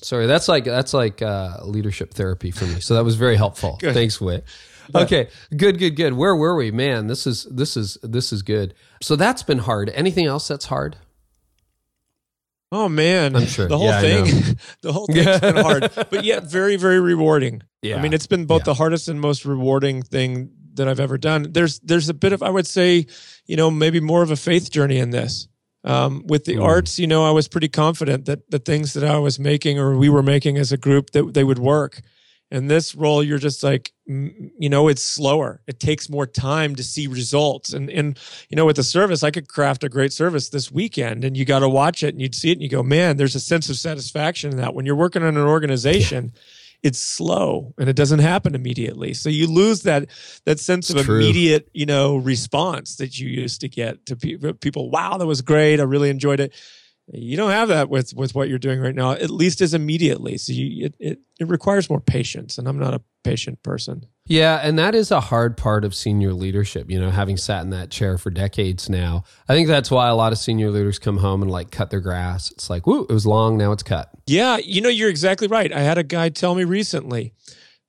[0.01, 2.79] Sorry, that's like that's like uh, leadership therapy for me.
[2.79, 3.77] So that was very helpful.
[3.81, 4.43] Thanks, Whit.
[4.95, 6.13] Okay, good, good, good.
[6.13, 7.07] Where were we, man?
[7.07, 8.73] This is this is this is good.
[9.01, 9.89] So that's been hard.
[9.89, 10.97] Anything else that's hard?
[12.71, 13.67] Oh man, I'm sure.
[13.67, 17.63] the whole Yeah, thing, the whole thing's been hard, but yet very, very rewarding.
[17.81, 17.97] Yeah.
[17.97, 18.65] I mean, it's been both Yeah.
[18.65, 21.47] the hardest and most rewarding thing that I've ever done.
[21.53, 23.07] There's, there's a bit of, I would say,
[23.45, 25.47] you know, maybe more of a faith journey in this.
[25.87, 26.63] Um, with the Mm.
[26.63, 29.97] arts, you know, I was pretty confident that the things that I was making or
[29.97, 32.01] we were making as a group that they would work.
[32.51, 35.61] And this role, you're just like, you know, it's slower.
[35.67, 37.73] It takes more time to see results.
[37.73, 38.17] And and
[38.49, 41.45] you know, with the service, I could craft a great service this weekend, and you
[41.45, 43.69] got to watch it, and you'd see it, and you go, man, there's a sense
[43.69, 44.73] of satisfaction in that.
[44.73, 46.31] When you're working on an organization,
[46.83, 49.13] it's slow and it doesn't happen immediately.
[49.13, 50.09] So you lose that
[50.45, 51.17] that sense It's of true.
[51.17, 54.89] immediate, you know, response that you used to get to pe- people.
[54.89, 55.79] Wow, that was great.
[55.79, 56.53] I really enjoyed it.
[57.11, 60.37] You don't have that with with what you're doing right now, at least as immediately.
[60.37, 64.05] So you, it, it it requires more patience, and I'm not a patient person.
[64.27, 67.69] Yeah, and that is a hard part of senior leadership, you know, having sat in
[67.71, 69.23] that chair for decades now.
[69.47, 72.01] I think that's why a lot of senior leaders come home and like cut their
[72.01, 72.51] grass.
[72.51, 74.09] It's like, whoo, it was long, now it's cut.
[74.25, 75.71] Yeah, you know, you're exactly right.
[75.71, 77.33] I had a guy tell me recently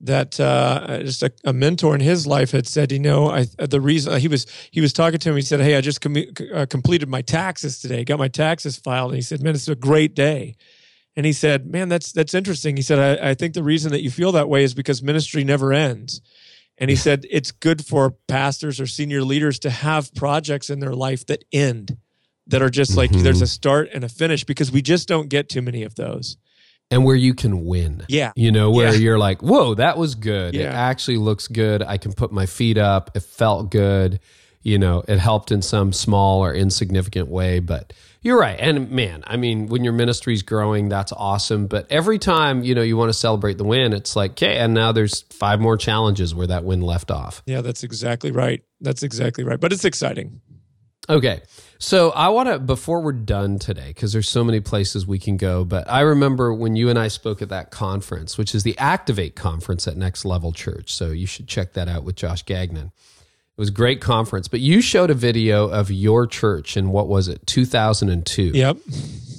[0.01, 3.81] that uh, just a, a mentor in his life had said, you know, I the
[3.81, 6.17] reason he was he was talking to him, he said, "Hey, I just com-
[6.55, 9.75] uh, completed my taxes today, got my taxes filed," and he said, "Man, it's a
[9.75, 10.57] great day."
[11.19, 14.03] And he said, "Man, that's that's interesting." He said, I, "I think the reason that
[14.05, 16.21] you feel that way is because ministry never ends."
[16.79, 20.95] And he said, "It's good for pastors or senior leaders to have projects in their
[20.95, 21.97] life that end."
[22.47, 23.25] That are just like Mhm.
[23.25, 26.37] there's a start and a finish because we just don't get too many of those.
[26.91, 28.05] And where you can win.
[28.09, 28.31] Yeah.
[28.37, 28.99] You know, where Yeah.
[29.01, 30.55] you're like, whoa, that was good.
[30.55, 31.83] It actually looks good.
[31.83, 33.11] I can put my feet up.
[33.15, 34.21] It felt good.
[34.63, 37.61] You know, it helped in some small or insignificant way.
[37.61, 37.93] But
[38.23, 38.59] you're right.
[38.59, 41.67] And man, I mean, when your ministry's growing, that's awesome.
[41.69, 44.75] But every time, you know, you want to celebrate the win, it's like, okay, and
[44.75, 47.43] now there's five more challenges where that win left off.
[47.47, 48.63] Yeah, that's exactly right.
[48.81, 49.61] That's exactly right.
[49.61, 50.41] But it's exciting.
[51.09, 51.41] Okay.
[51.79, 55.37] So I want to, before we're done today, because there's so many places we can
[55.37, 58.77] go, but I remember when you and I spoke at that conference, which is the
[58.79, 60.93] Activate conference at Next Level Church.
[60.93, 62.91] So you should check that out with Josh Gagnon.
[63.59, 67.09] It was a great conference, but you showed a video of your church in what
[67.09, 68.53] was it, 2002?
[68.55, 68.77] Yep.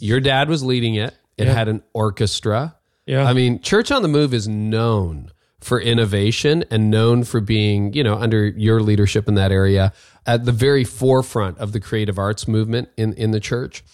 [0.01, 1.13] Your dad was leading it.
[1.37, 1.53] It Yeah.
[1.53, 2.75] had an orchestra.
[3.05, 3.23] Yeah.
[3.23, 8.03] I mean, Church on the Move is known for innovation and known for being, you
[8.03, 9.93] know, under your leadership in that area
[10.25, 13.85] at the very forefront of the creative arts movement in, in the church.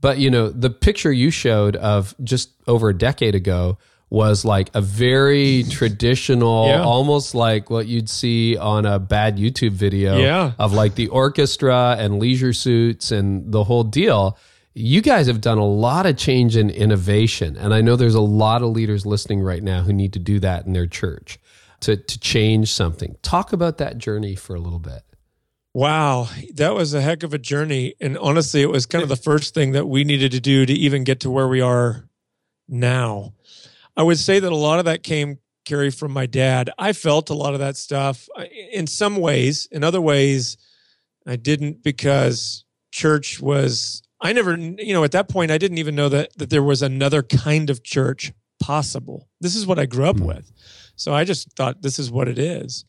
[0.00, 3.78] But, you know, the picture you showed of just over a decade ago
[4.10, 6.82] was like a very traditional, Yeah.
[6.82, 10.52] almost like what you'd see on a bad YouTube video Yeah.
[10.58, 14.38] of like the orchestra and leisure suits and the whole deal.
[14.74, 17.56] You guys have done a lot of change and innovation.
[17.56, 20.38] And I know there's a lot of leaders listening right now who need to do
[20.40, 21.38] that in their church
[21.80, 23.16] to, to change something.
[23.22, 25.02] Talk about that journey for a little bit.
[25.74, 27.94] Wow, that was a heck of a journey.
[28.00, 30.72] And honestly, it was kind of the first thing that we needed to do to
[30.72, 32.08] even get to where we are
[32.68, 33.34] now.
[33.98, 36.70] I would say that a lot of that came, Carey, from my dad.
[36.78, 38.28] I felt a lot of that stuff
[38.72, 39.68] in some ways.
[39.70, 40.56] In other ways,
[41.26, 45.94] I didn't because church was I never you know at that point I didn't even
[45.94, 49.28] know that that there was another kind of church possible.
[49.40, 50.26] This is what I grew up Mm.
[50.26, 50.50] with.
[50.96, 52.84] So I just thought this is what it is.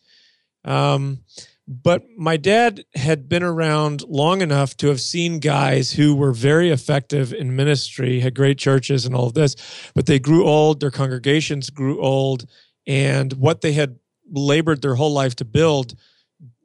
[0.64, 1.24] Um
[1.70, 6.72] but my dad had been around long enough to have seen guys who were very
[6.72, 9.56] effective in ministry, had great churches and all of this,
[9.94, 12.50] but they grew old, their congregations grew old,
[12.88, 14.00] and what they had
[14.32, 15.94] labored their whole life to build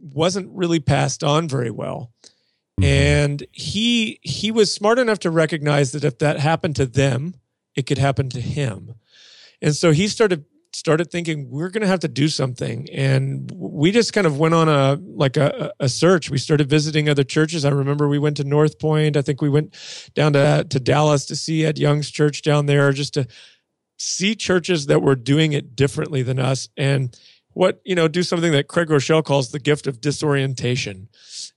[0.01, 2.11] wasn't really passed on very well.
[2.81, 2.85] Mm-hmm.
[2.85, 7.35] And he he was smart enough to recognize that if that happened to them,
[7.77, 8.95] it could happen to him.
[9.61, 12.89] And so he started started thinking we're going to have to do something.
[12.91, 16.31] And we just kind of went on a like a, a search.
[16.31, 17.65] We started visiting other churches.
[17.65, 19.17] I remember we went to north point.
[19.17, 19.75] I think we went
[20.15, 23.27] down to, to dallas to see ed young's church down there just to
[23.99, 26.69] see churches that were doing it differently than us.
[26.77, 27.17] And
[27.55, 31.09] what you know do something that Craig Groeschel calls the gift of disorientation.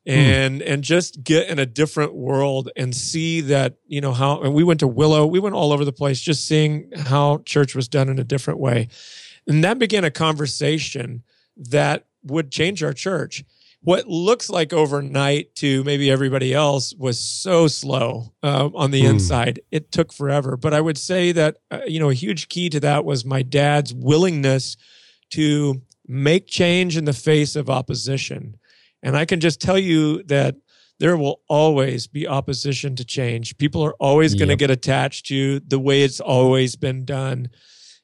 [0.06, 4.54] And and just get in a different world and see that you know how and
[4.54, 5.26] we went to willow.
[5.28, 8.60] We went all over the place just seeing how church was done in a different
[8.62, 8.88] way.
[9.48, 11.24] And that began a conversation
[11.58, 13.44] that would change our church.
[13.82, 19.08] What looks like overnight to maybe everybody else was so slow uh, on the Hmm.
[19.12, 19.60] inside.
[19.72, 20.56] It took forever.
[20.56, 23.42] But i would say that uh, you know a huge key to that was my
[23.42, 24.78] dad's willingness
[25.32, 28.58] to make change in the face of opposition
[29.04, 30.56] and I can just tell you that
[31.00, 33.58] there will always be opposition to change.
[33.58, 34.60] People are always going to Yep.
[34.60, 37.50] get attached to the way it's always been done.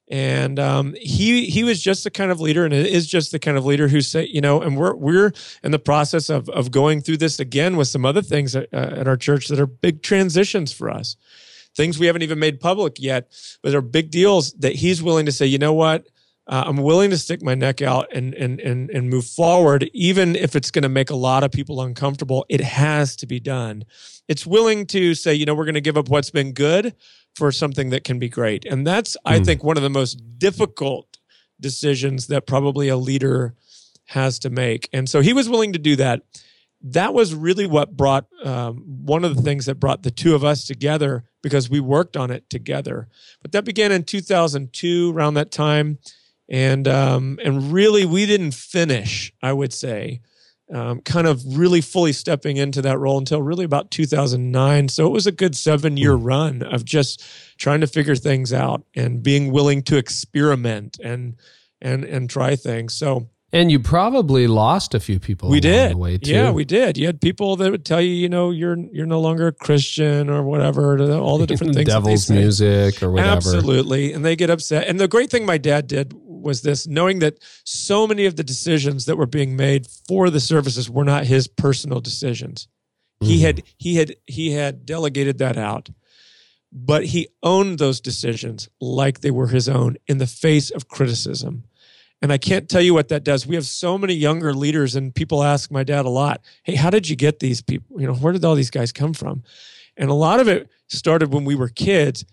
[0.09, 3.57] And um, he he was just the kind of leader, and is just the kind
[3.57, 5.31] of leader who say, you know, and we're we're
[5.63, 8.77] in the process of of going through this again with some other things at, uh,
[8.99, 11.15] at our church that are big transitions for us,
[11.75, 13.31] things we haven't even made public yet,
[13.63, 16.05] but are big deals that he's willing to say, you know what,
[16.47, 20.35] uh, I'm willing to stick my neck out and and and and move forward, even
[20.35, 22.45] if it's going to make a lot of people uncomfortable.
[22.49, 23.85] It has to be done.
[24.27, 26.95] It's willing to say, you know, we're going to give up what's been good
[27.35, 29.43] for something that can be great, and that's I Hmm.
[29.43, 31.17] think one of the most difficult
[31.59, 33.55] decisions that probably a leader
[34.07, 34.89] has to make.
[34.91, 36.23] And so he was willing to do that.
[36.81, 40.43] That was really what brought um, one of the things that brought the two of
[40.43, 43.07] us together because we worked on it together.
[43.41, 45.99] But that began in 2002, around that time
[46.53, 50.21] and um, and really we didn't finish i would say
[50.73, 55.11] um, kind of really fully stepping into that role until really about 2009 so it
[55.11, 57.23] was a good seven year run of just
[57.57, 61.35] trying to figure things out and being willing to experiment and
[61.81, 65.91] and and try things so And you probably lost a few people we along did
[65.91, 66.31] the way too.
[66.31, 69.21] yeah we did you had people that would tell you you know you're you're no
[69.21, 73.37] longer a christian or whatever all the different things Devil's music or whatever.
[73.37, 74.13] Absolutely.
[74.13, 74.87] And they get upset.
[74.87, 76.13] And the great thing my dad did
[76.43, 80.39] was this knowing that so many of the decisions that were being made for the
[80.39, 82.67] services were not his personal decisions.
[83.21, 83.41] He Mhm.
[83.41, 85.89] had he had he had delegated that out.
[86.75, 91.63] But he owned those decisions like they were his own in the face of criticism.
[92.19, 93.45] And I can't tell you what that does.
[93.45, 96.89] We have so many younger leaders, and people ask my dad a lot, Hey, how
[96.89, 98.01] did you get these people?
[98.01, 99.43] You know, where did all these guys come from?
[99.97, 102.25] And a lot of it started when we were kids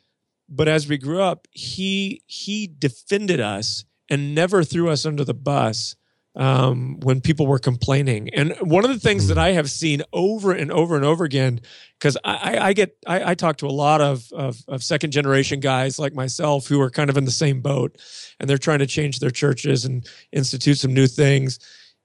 [0.52, 5.34] but as we grew up he he defended us and never threw us under the
[5.34, 5.94] bus
[6.36, 8.30] um, when people were complaining.
[8.34, 11.61] And one of the things that i have seen over and over and over again
[11.98, 15.11] because I, I, I get I, I talk to a lot of, of of second
[15.11, 17.98] generation guys like myself who are kind of in the same boat
[18.38, 21.58] and they're trying to change their churches and institute some new things.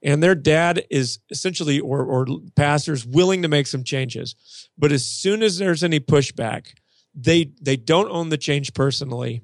[0.03, 2.26] And their dad is essentially or or
[2.56, 4.36] pastors willing to make some changes.
[4.78, 6.74] But as soon as there's any pushback
[7.16, 9.41] they they don't own the change personally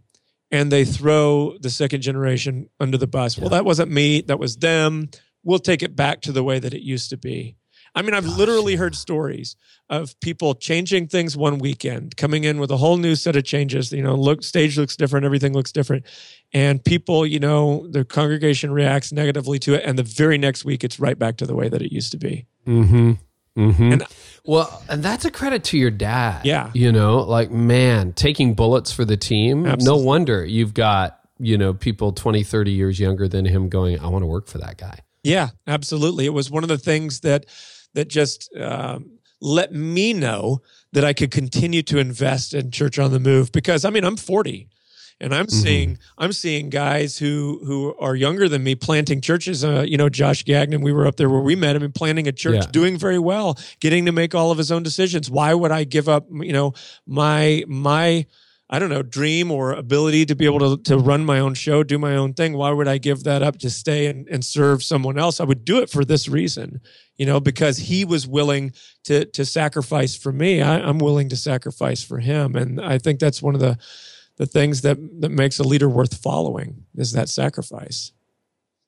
[0.51, 3.37] and they throw the second generation under the bus.
[3.37, 5.09] Well that wasn't me that was them.
[5.43, 7.55] We'll take it back to the way that it used to be.
[7.93, 9.57] I mean i've literally heard stories
[9.89, 13.91] of people changing things one weekend coming in with a whole new set of changes
[13.91, 16.05] you know look stage looks different everything looks different.
[16.53, 20.83] And people you know the congregation reacts negatively to it and the very next week
[20.83, 22.45] it's right back to the way that it used to be.
[22.67, 23.13] Mm-hmm.
[23.57, 23.91] Mm-hmm.
[23.93, 24.03] And-
[24.43, 26.45] well, and that's a credit to your dad.
[26.45, 26.71] Yeah.
[26.73, 29.67] You know, like, man, taking bullets for the team.
[29.67, 29.85] Absolutely.
[29.85, 34.07] No wonder you've got, you know, people 20, 30 years younger than him going, I
[34.07, 34.99] want to work for that guy.
[35.23, 36.25] Yeah, absolutely.
[36.25, 37.45] It was one of the things that
[37.93, 40.61] that just um, let me know
[40.93, 44.17] that I could continue to invest in Church on the Move because I mean I'm
[44.17, 44.69] 40,
[45.21, 49.63] and I'm seeing I'm seeing guys who who are younger than me planting churches.
[49.63, 52.27] Uh, you know, Josh Gagnon, we were up there where we met him and planting
[52.27, 52.71] a church, Yeah.
[52.71, 55.29] doing very well, getting to make all of his own decisions.
[55.31, 56.25] Why would I give up?
[56.31, 56.73] You know,
[57.07, 58.25] my my
[58.73, 61.83] I don't know, dream or ability to be able to, to run my own show,
[61.83, 64.81] do my own thing, why would I give that up to stay and, and serve
[64.81, 65.41] someone else?
[65.41, 66.79] I would do it for this reason,
[67.17, 68.71] you know, because he was willing
[69.03, 70.61] to, to sacrifice for me.
[70.61, 72.55] I, I'm willing to sacrifice for him.
[72.55, 73.77] And I think that's one of the,
[74.41, 78.11] the things that, that makes a leader worth following is that sacrifice.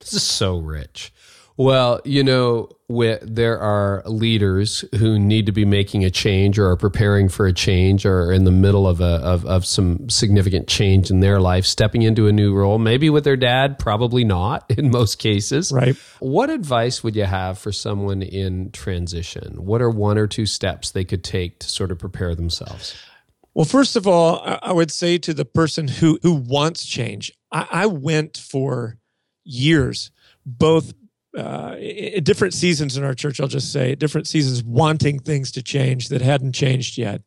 [0.00, 1.12] This is so rich.
[1.56, 6.76] Well, you know, there are leaders who need to be making a change or are
[6.76, 10.66] preparing for a change or are in the middle of a of, of some significant
[10.66, 14.68] change in their life, stepping into a new role, maybe with their dad, probably not
[14.76, 15.70] in most cases.
[15.70, 15.94] Right.
[16.18, 19.64] What advice would you have for someone in transition?
[19.64, 22.96] What are one or two steps they could take to sort of prepare themselves?
[23.54, 27.66] Well, first of all, I would say to the person who who wants change, I,
[27.70, 28.98] I went for
[29.44, 30.10] years
[30.44, 30.92] both
[31.36, 31.76] uh,
[32.22, 36.22] different seasons in our church, I'll just say, different seasons wanting things to change that
[36.22, 37.22] hadn't changed yet.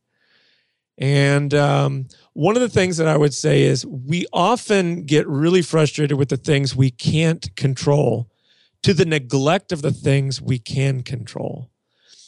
[0.98, 5.62] And um, one of the things that I would say is we often get really
[5.62, 8.30] frustrated with the things we can't control
[8.84, 11.70] to the neglect of the things we can control.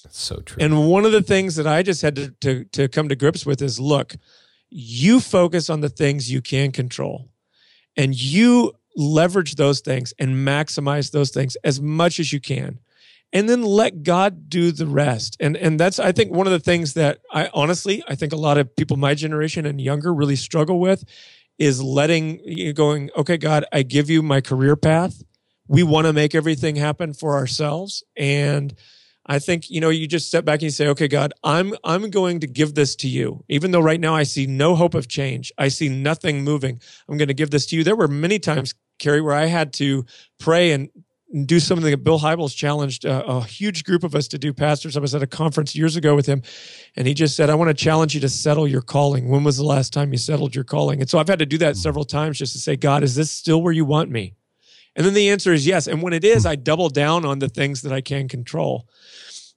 [0.10, 0.58] That's so true.
[0.60, 3.46] And one of the things that I just had to, to, to come to grips
[3.46, 4.16] with is look,
[4.72, 7.30] you focus on the things you can control
[7.96, 12.80] and you leverage those things and maximize those things as much as you can
[13.32, 15.38] and then let God do the rest.
[15.40, 18.38] And and that's I think one of the things that I honestly I think a
[18.38, 21.06] lot of people my generation and younger really struggle with
[21.60, 25.22] is letting you going, okay, God, I give you my career path.
[25.68, 28.04] We want to make everything happen for ourselves.
[28.18, 28.74] And
[29.30, 32.10] I think, you know, you just step back and you say, okay, God, I'm I'm
[32.10, 33.46] going to give this to you.
[33.48, 36.82] Even though right now I see no hope of change, I see nothing moving.
[37.08, 37.84] I'm going to give this to you.
[37.84, 40.04] There were many times, Carey, where I had to
[40.40, 40.90] pray and
[41.46, 44.52] do something that Bill Hybels challenged a, a, huge group of us to do.
[44.52, 46.42] Pastors, I was at a conference years ago with him,
[46.96, 49.30] and he just said, "I want to challenge you to settle your calling.
[49.30, 51.60] When was the last time you settled your calling?" And so I've had to do
[51.60, 51.82] that hmm.
[51.82, 54.34] several times just to say, "God, is this still where you want me?"
[54.96, 55.88] And then the answer is yes.
[55.88, 58.88] And when it is, I double down on the things that I can control.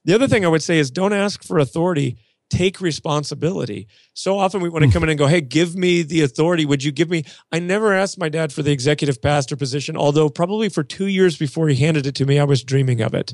[0.05, 2.17] The other thing I would say is don't ask for authority,
[2.49, 3.87] take responsibility.
[4.13, 6.65] So often we want to come in and go, Hey, give me the authority.
[6.65, 7.23] Would you give me?
[7.51, 11.37] I never asked my dad for the executive pastor position, although probably for two years
[11.37, 13.33] before he handed it to me, I was dreaming of it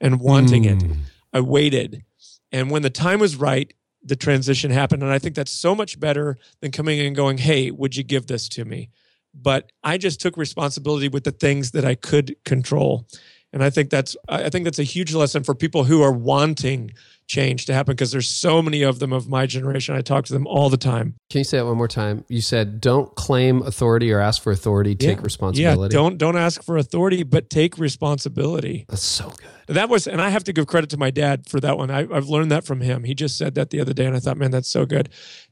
[0.00, 0.72] and wanting mm.
[0.72, 0.82] it.
[0.82, 0.92] Hmm.
[1.32, 2.04] I waited.
[2.52, 3.72] And when the time was right,
[4.02, 5.02] the transition happened.
[5.02, 8.02] And I think that's so much better than coming in and going, Hey, would you
[8.02, 8.90] give this to me?
[9.34, 13.06] But I just took responsibility with the things that I could control.
[13.52, 16.92] And i think that's i think that's a huge lesson for people who are wanting
[17.30, 19.94] change to happen because there's so many of them of my generation.
[19.94, 21.14] I talk to them all the time.
[21.30, 22.24] Can you say that one more time?
[22.28, 24.96] You said don't claim authority or ask for authority.
[24.96, 25.24] Take yeah.
[25.24, 25.94] responsibility.
[25.94, 28.84] Yeah don't don't ask for authority but take responsibility.
[28.88, 29.76] That's so good.
[29.76, 31.90] That was and i have to give credit to my dad for that one.
[31.90, 33.04] I, i've learned that from him.
[33.04, 35.08] He just said that the other day and i thought man that's so good.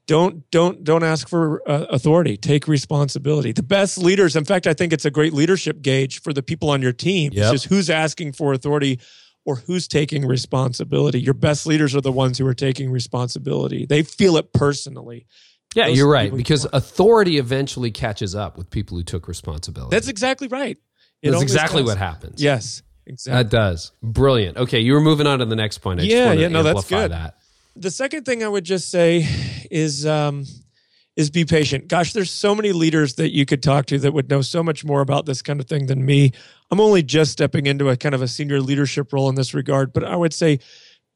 [0.08, 2.36] Don't don't don't ask for uh, authority.
[2.36, 3.52] Take responsibility.
[3.52, 6.70] The best leaders in fact i think it's a great leadership gauge for the people
[6.70, 7.30] on your team.
[7.32, 7.42] Yep.
[7.42, 8.98] it's just who's asking for authority
[9.48, 11.18] or who's taking responsibility.
[11.18, 13.86] Your best leaders are the ones who are taking responsibility.
[13.86, 15.26] They feel it personally.
[15.74, 19.96] Yeah Those you're right because authority eventually catches up with people who took responsibility.
[19.96, 20.76] That's exactly right.
[21.22, 21.88] It that's exactly does.
[21.88, 22.42] what happens.
[22.42, 23.42] Yes exactly.
[23.42, 23.92] That does.
[24.02, 24.58] Brilliant.
[24.58, 26.00] Okay you were moving on to the next point.
[26.00, 27.12] I yeah yeah no that's good.
[27.12, 27.38] that.
[27.74, 29.26] The second thing I would just say
[29.70, 30.44] is um,
[31.18, 31.88] is be patient.
[31.88, 34.84] Gosh, there's so many leaders that you could talk to that would know so much
[34.84, 36.30] more about this kind of thing than me.
[36.70, 39.92] I'm only just stepping into a kind of a senior leadership role in this regard,
[39.92, 40.60] but I would say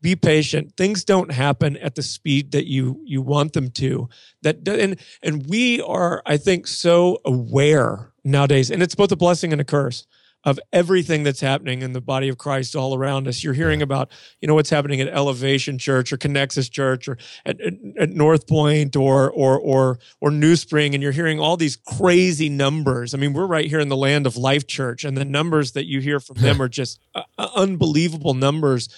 [0.00, 0.76] be patient.
[0.76, 4.08] Things don't happen at the speed that you you want them to.
[4.42, 9.52] That and and we are, I think, so aware nowadays, and it's both a blessing
[9.52, 10.04] and a curse
[10.44, 13.44] of everything that's happening in the body of Christ all around us.
[13.44, 17.16] You're hearing about, you know, what's happening at Elevation Church or Connexus Church or
[17.46, 21.56] at, at, at North Point or or or or New Spring, and you're hearing all
[21.56, 23.14] these crazy numbers.
[23.14, 25.86] I mean, we're right here in the land of Life Church, and the numbers that
[25.86, 28.88] you hear from them are just uh, uh, unbelievable numbers.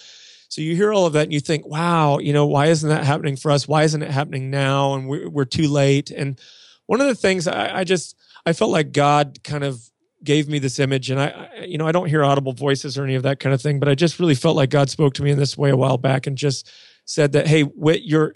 [0.48, 3.02] So you hear all of that and you think, wow, you know, why isn't that
[3.02, 3.66] happening for us?
[3.66, 4.94] Why isn't it happening now?
[4.94, 6.12] And we're, we're too late.
[6.12, 6.38] And
[6.86, 8.14] one of the things I, I just,
[8.46, 9.90] I felt like God kind of
[10.24, 13.04] gave me this image and I, I, you know i don't hear audible voices or
[13.04, 15.22] any of that kind of thing but i just really felt like god spoke to
[15.22, 16.70] me in this way a while back and just
[17.04, 18.34] said that hey Whit, you're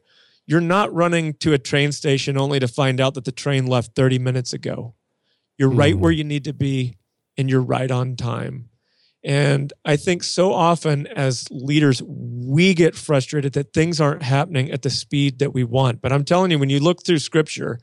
[0.48, 3.94] you're not running to a train station only to find out that the train left
[3.94, 4.94] 30 minutes ago.
[5.58, 5.78] You're mm.
[5.78, 6.96] right where you need to be
[7.36, 8.70] and you're right on time.
[9.22, 14.82] And i think so often as leaders we get frustrated that things aren't happening at
[14.82, 16.00] the speed that we want.
[16.00, 17.80] But i'm telling you when you look through scripture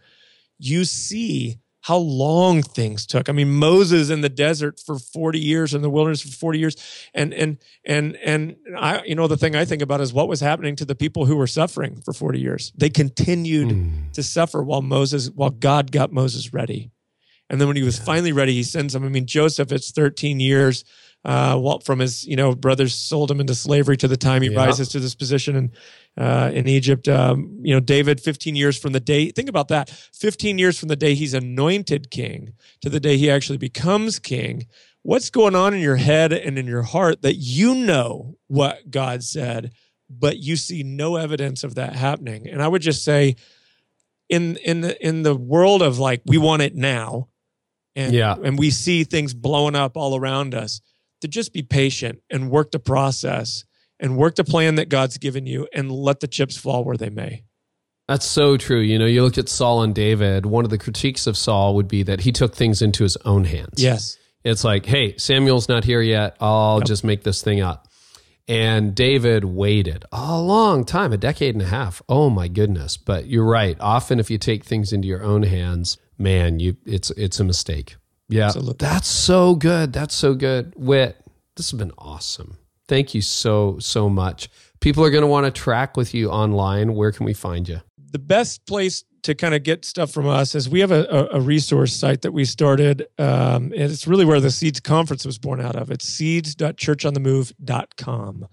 [0.58, 3.30] you see how long things took.
[3.30, 6.76] I mean, Moses in the desert for 40 years in the wilderness for 40 years.
[7.14, 10.40] And and and and I you know the thing I think about is what was
[10.40, 12.74] happening to the people who were suffering for 40 years.
[12.76, 14.12] They continued mm.
[14.14, 16.90] to suffer while Moses while God got Moses ready.
[17.52, 18.06] And then when he was yeah.
[18.06, 19.06] finally ready, he sends them.
[19.06, 20.86] I mean, Joseph, it's 13 years
[21.26, 24.64] uh, from his, you know, brothers sold him into slavery to the time he yeah.
[24.64, 25.72] rises to this position in,
[26.24, 27.08] uh, in Egypt.
[27.08, 30.90] Um, you know, David, 15 years from the day, think about that, 15 years from
[30.90, 34.68] the day he's anointed king to the day he actually becomes king.
[35.02, 39.24] What's going on in your head and in your heart that you know what God
[39.24, 39.72] said,
[40.10, 42.48] but you see no evidence of that happening?
[42.48, 43.36] And I would just say,
[44.30, 47.30] in in the in the world of like we want it now,
[47.96, 48.36] and yeah.
[48.44, 50.82] and we see things blowing up all around us
[51.26, 53.66] to just be patient and work the process
[54.00, 57.10] and work the plan that God's given you and let the chips fall where they
[57.10, 57.44] may.
[58.08, 58.80] That's so true.
[58.80, 61.88] You know, you looked at Saul and David, one of the critiques of Saul would
[61.88, 63.82] be that he took things into his own hands.
[63.82, 64.18] Yes.
[64.44, 66.38] It's like, hey, Samuel's not here yet.
[66.40, 66.88] I'll yep.
[66.88, 67.88] just make this thing up.
[68.48, 72.04] And David waited a long time, a decade and a half.
[72.08, 72.96] Oh my goodness.
[72.96, 73.76] But you're right.
[73.80, 77.96] Often if you take things into your own hands, man, you it's it's a mistake.
[78.30, 78.46] Yeah.
[78.46, 78.78] Absolutely.
[78.80, 79.94] That's so good.
[79.94, 80.74] That's so good.
[80.76, 81.18] Whit,
[81.56, 82.58] this has been awesome.
[82.88, 84.50] Thank you so, so much.
[84.80, 86.94] People are going to want to track with you online.
[86.96, 87.82] Where can we find you?
[88.12, 91.42] The best place to kind of get stuff from us is we have a, a
[91.42, 93.08] resource site that we started.
[93.18, 95.90] Um, and it's really where the Seeds Conference was born out of.
[95.90, 98.48] It's seeds.churchonthemove.com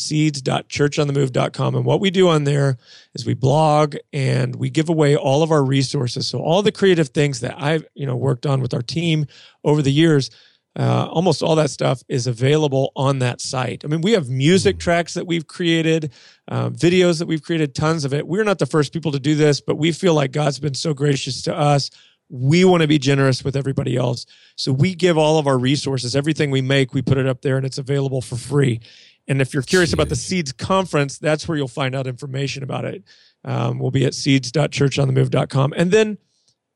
[0.00, 1.74] seeds.churchonthemove.com.
[1.74, 2.78] And what we do on there
[3.14, 6.26] is we blog and we give away all of our resources.
[6.26, 9.26] So all the creative things that I've, you know, worked on with our team
[9.64, 10.30] over the years,
[10.78, 13.84] uh, almost all that stuff is available on that site.
[13.84, 16.12] I mean, we have music tracks that we've created,
[16.48, 18.26] uh, videos that we've created, tons of it.
[18.26, 20.94] We're not the first people to do this, but we feel like God's been so
[20.94, 21.90] gracious to us.
[22.28, 24.26] We want to be generous with everybody else.
[24.54, 27.56] So we give all of our resources, everything we make, we put it up there
[27.56, 28.80] and it's available for free.
[29.28, 32.84] And if you're curious about the Seeds conference, that's where you'll find out information about
[32.84, 33.04] it.
[33.44, 35.74] Um, we'll be at seeds.churchonthemove.com.
[35.76, 36.18] And then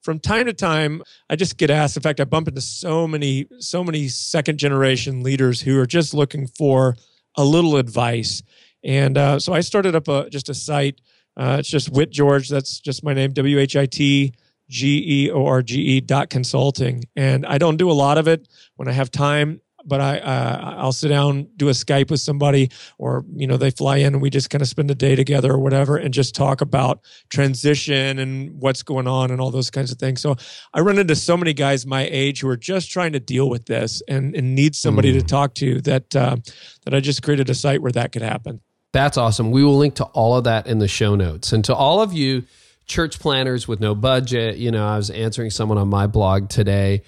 [0.02, 1.96] from time to time, I just get asked.
[1.96, 6.14] In fact, I bump into so many, so many second generation leaders who are just
[6.14, 6.96] looking for
[7.36, 8.42] a little advice.
[8.84, 11.00] And uh, so I started up a, just a site.
[11.36, 12.48] Uh, it's just Whit George.
[12.48, 14.34] That's just my name, W H I T
[14.68, 17.04] G E O R G E dot consulting.
[17.16, 20.76] And I don't do a lot of it when I have time but I uh,
[20.78, 24.22] I'll sit down, do a Skype with somebody, or you know they fly in and
[24.22, 28.18] we just kind of spend a day together or whatever, and just talk about transition
[28.18, 30.20] and what's going on and all those kinds of things.
[30.20, 30.36] So
[30.72, 33.66] I run into so many guys my age who are just trying to deal with
[33.66, 35.20] this and, and need somebody mm.
[35.20, 35.80] to talk to.
[35.82, 36.36] That uh,
[36.84, 38.60] that I just created a site where that could happen.
[38.92, 39.50] That's awesome.
[39.50, 42.12] We will link to all of that in the show notes, and to all of
[42.12, 42.44] you
[42.86, 44.56] church planners with no budget.
[44.56, 47.02] You know, I was answering someone on my blog today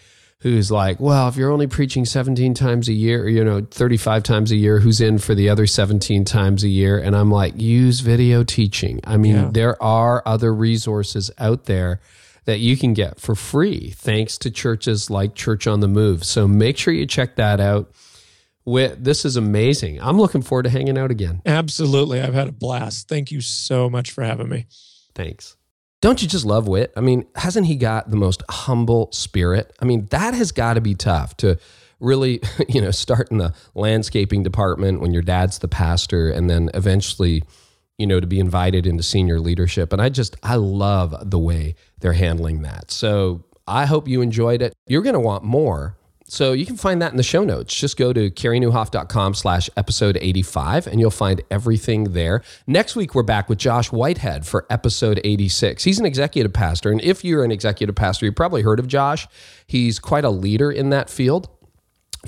[0.46, 4.52] who's like, well, if you're only preaching 17 times a year, you know, 35 times
[4.52, 6.98] a year, who's in for the other 17 times a year?
[6.98, 9.00] And I'm like, use video teaching.
[9.02, 9.48] I mean, yeah.
[9.50, 12.00] there are other resources out there
[12.44, 16.22] that you can get for free thanks to churches like Church on the Move.
[16.22, 17.90] So make sure you check that out.
[18.64, 20.00] This is amazing.
[20.00, 21.42] I'm looking forward to hanging out again.
[21.44, 22.20] Absolutely.
[22.20, 23.08] I've had a blast.
[23.08, 24.66] Thank you so much for having me.
[25.12, 25.55] Thanks.
[26.06, 26.92] Don't you just love Whit?
[26.96, 29.74] I mean, hasn't he got the most humble spirit?
[29.82, 31.58] I mean, that has got to be tough to
[31.98, 36.70] really, you know, start in the landscaping department when your dad's the pastor and then
[36.74, 37.42] eventually,
[37.98, 39.92] you know, to be invited into senior leadership.
[39.92, 42.92] And I just, I love the way they're handling that.
[42.92, 44.74] So I hope you enjoyed it.
[44.86, 45.98] You're going to want more.
[46.28, 47.72] So you can find that in the show notes.
[47.74, 52.42] Just go to careynieuwhof.com slash episode 85 and you'll find everything there.
[52.66, 55.84] Next week, we're back with Josh Whitehead for episode 86.
[55.84, 56.90] He's an executive pastor.
[56.90, 59.28] And if you're an executive pastor, you've probably heard of Josh.
[59.66, 61.48] He's quite a leader in that field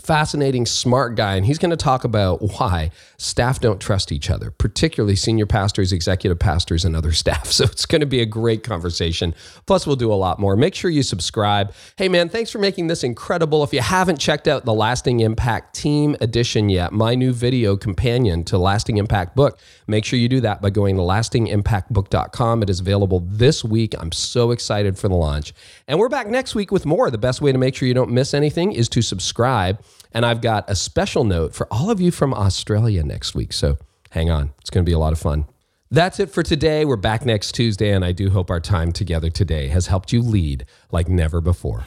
[0.01, 4.53] fascinating, smart guy, and he's going to talk about why staff don't trust each other,
[4.53, 7.47] particularly senior pastors, executive pastors, and other staff.
[7.47, 9.35] So it's going to be a great conversation.
[9.67, 10.57] Plus, we'll do a lot more.
[10.57, 11.75] Make sure you subscribe.
[11.97, 13.65] Hey, man, thanks for making this incredible.
[13.65, 18.45] If you haven't checked out the Lasting Impact Team Edition yet, my new video companion
[18.45, 19.59] to Lasting Impact book,
[19.89, 22.63] make sure you do that by going to lastingimpactbook.com.
[22.63, 23.95] It is available this week.
[23.99, 25.53] I'm so excited for the launch.
[25.89, 27.11] And we're back next week with more.
[27.11, 29.83] The best way to make sure you don't miss anything is to subscribe.
[30.13, 33.53] And I've got a special note for all of you from Australia next week.
[33.53, 33.79] So
[34.11, 35.47] hang on, it's going to be a lot of fun.
[35.91, 36.85] That's it for today.
[36.85, 40.21] We're back next Tuesday, and I do hope our time together today has helped you
[40.21, 41.87] lead like never before.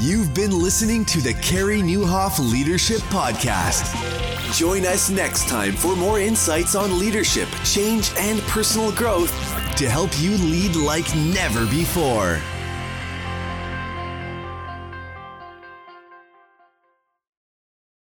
[0.00, 3.94] You've been listening to the Carey Nieuwhof Leadership Podcast.
[4.56, 9.30] Join us next time for more insights on leadership, change, and personal growth
[9.76, 12.40] to help you lead like never before.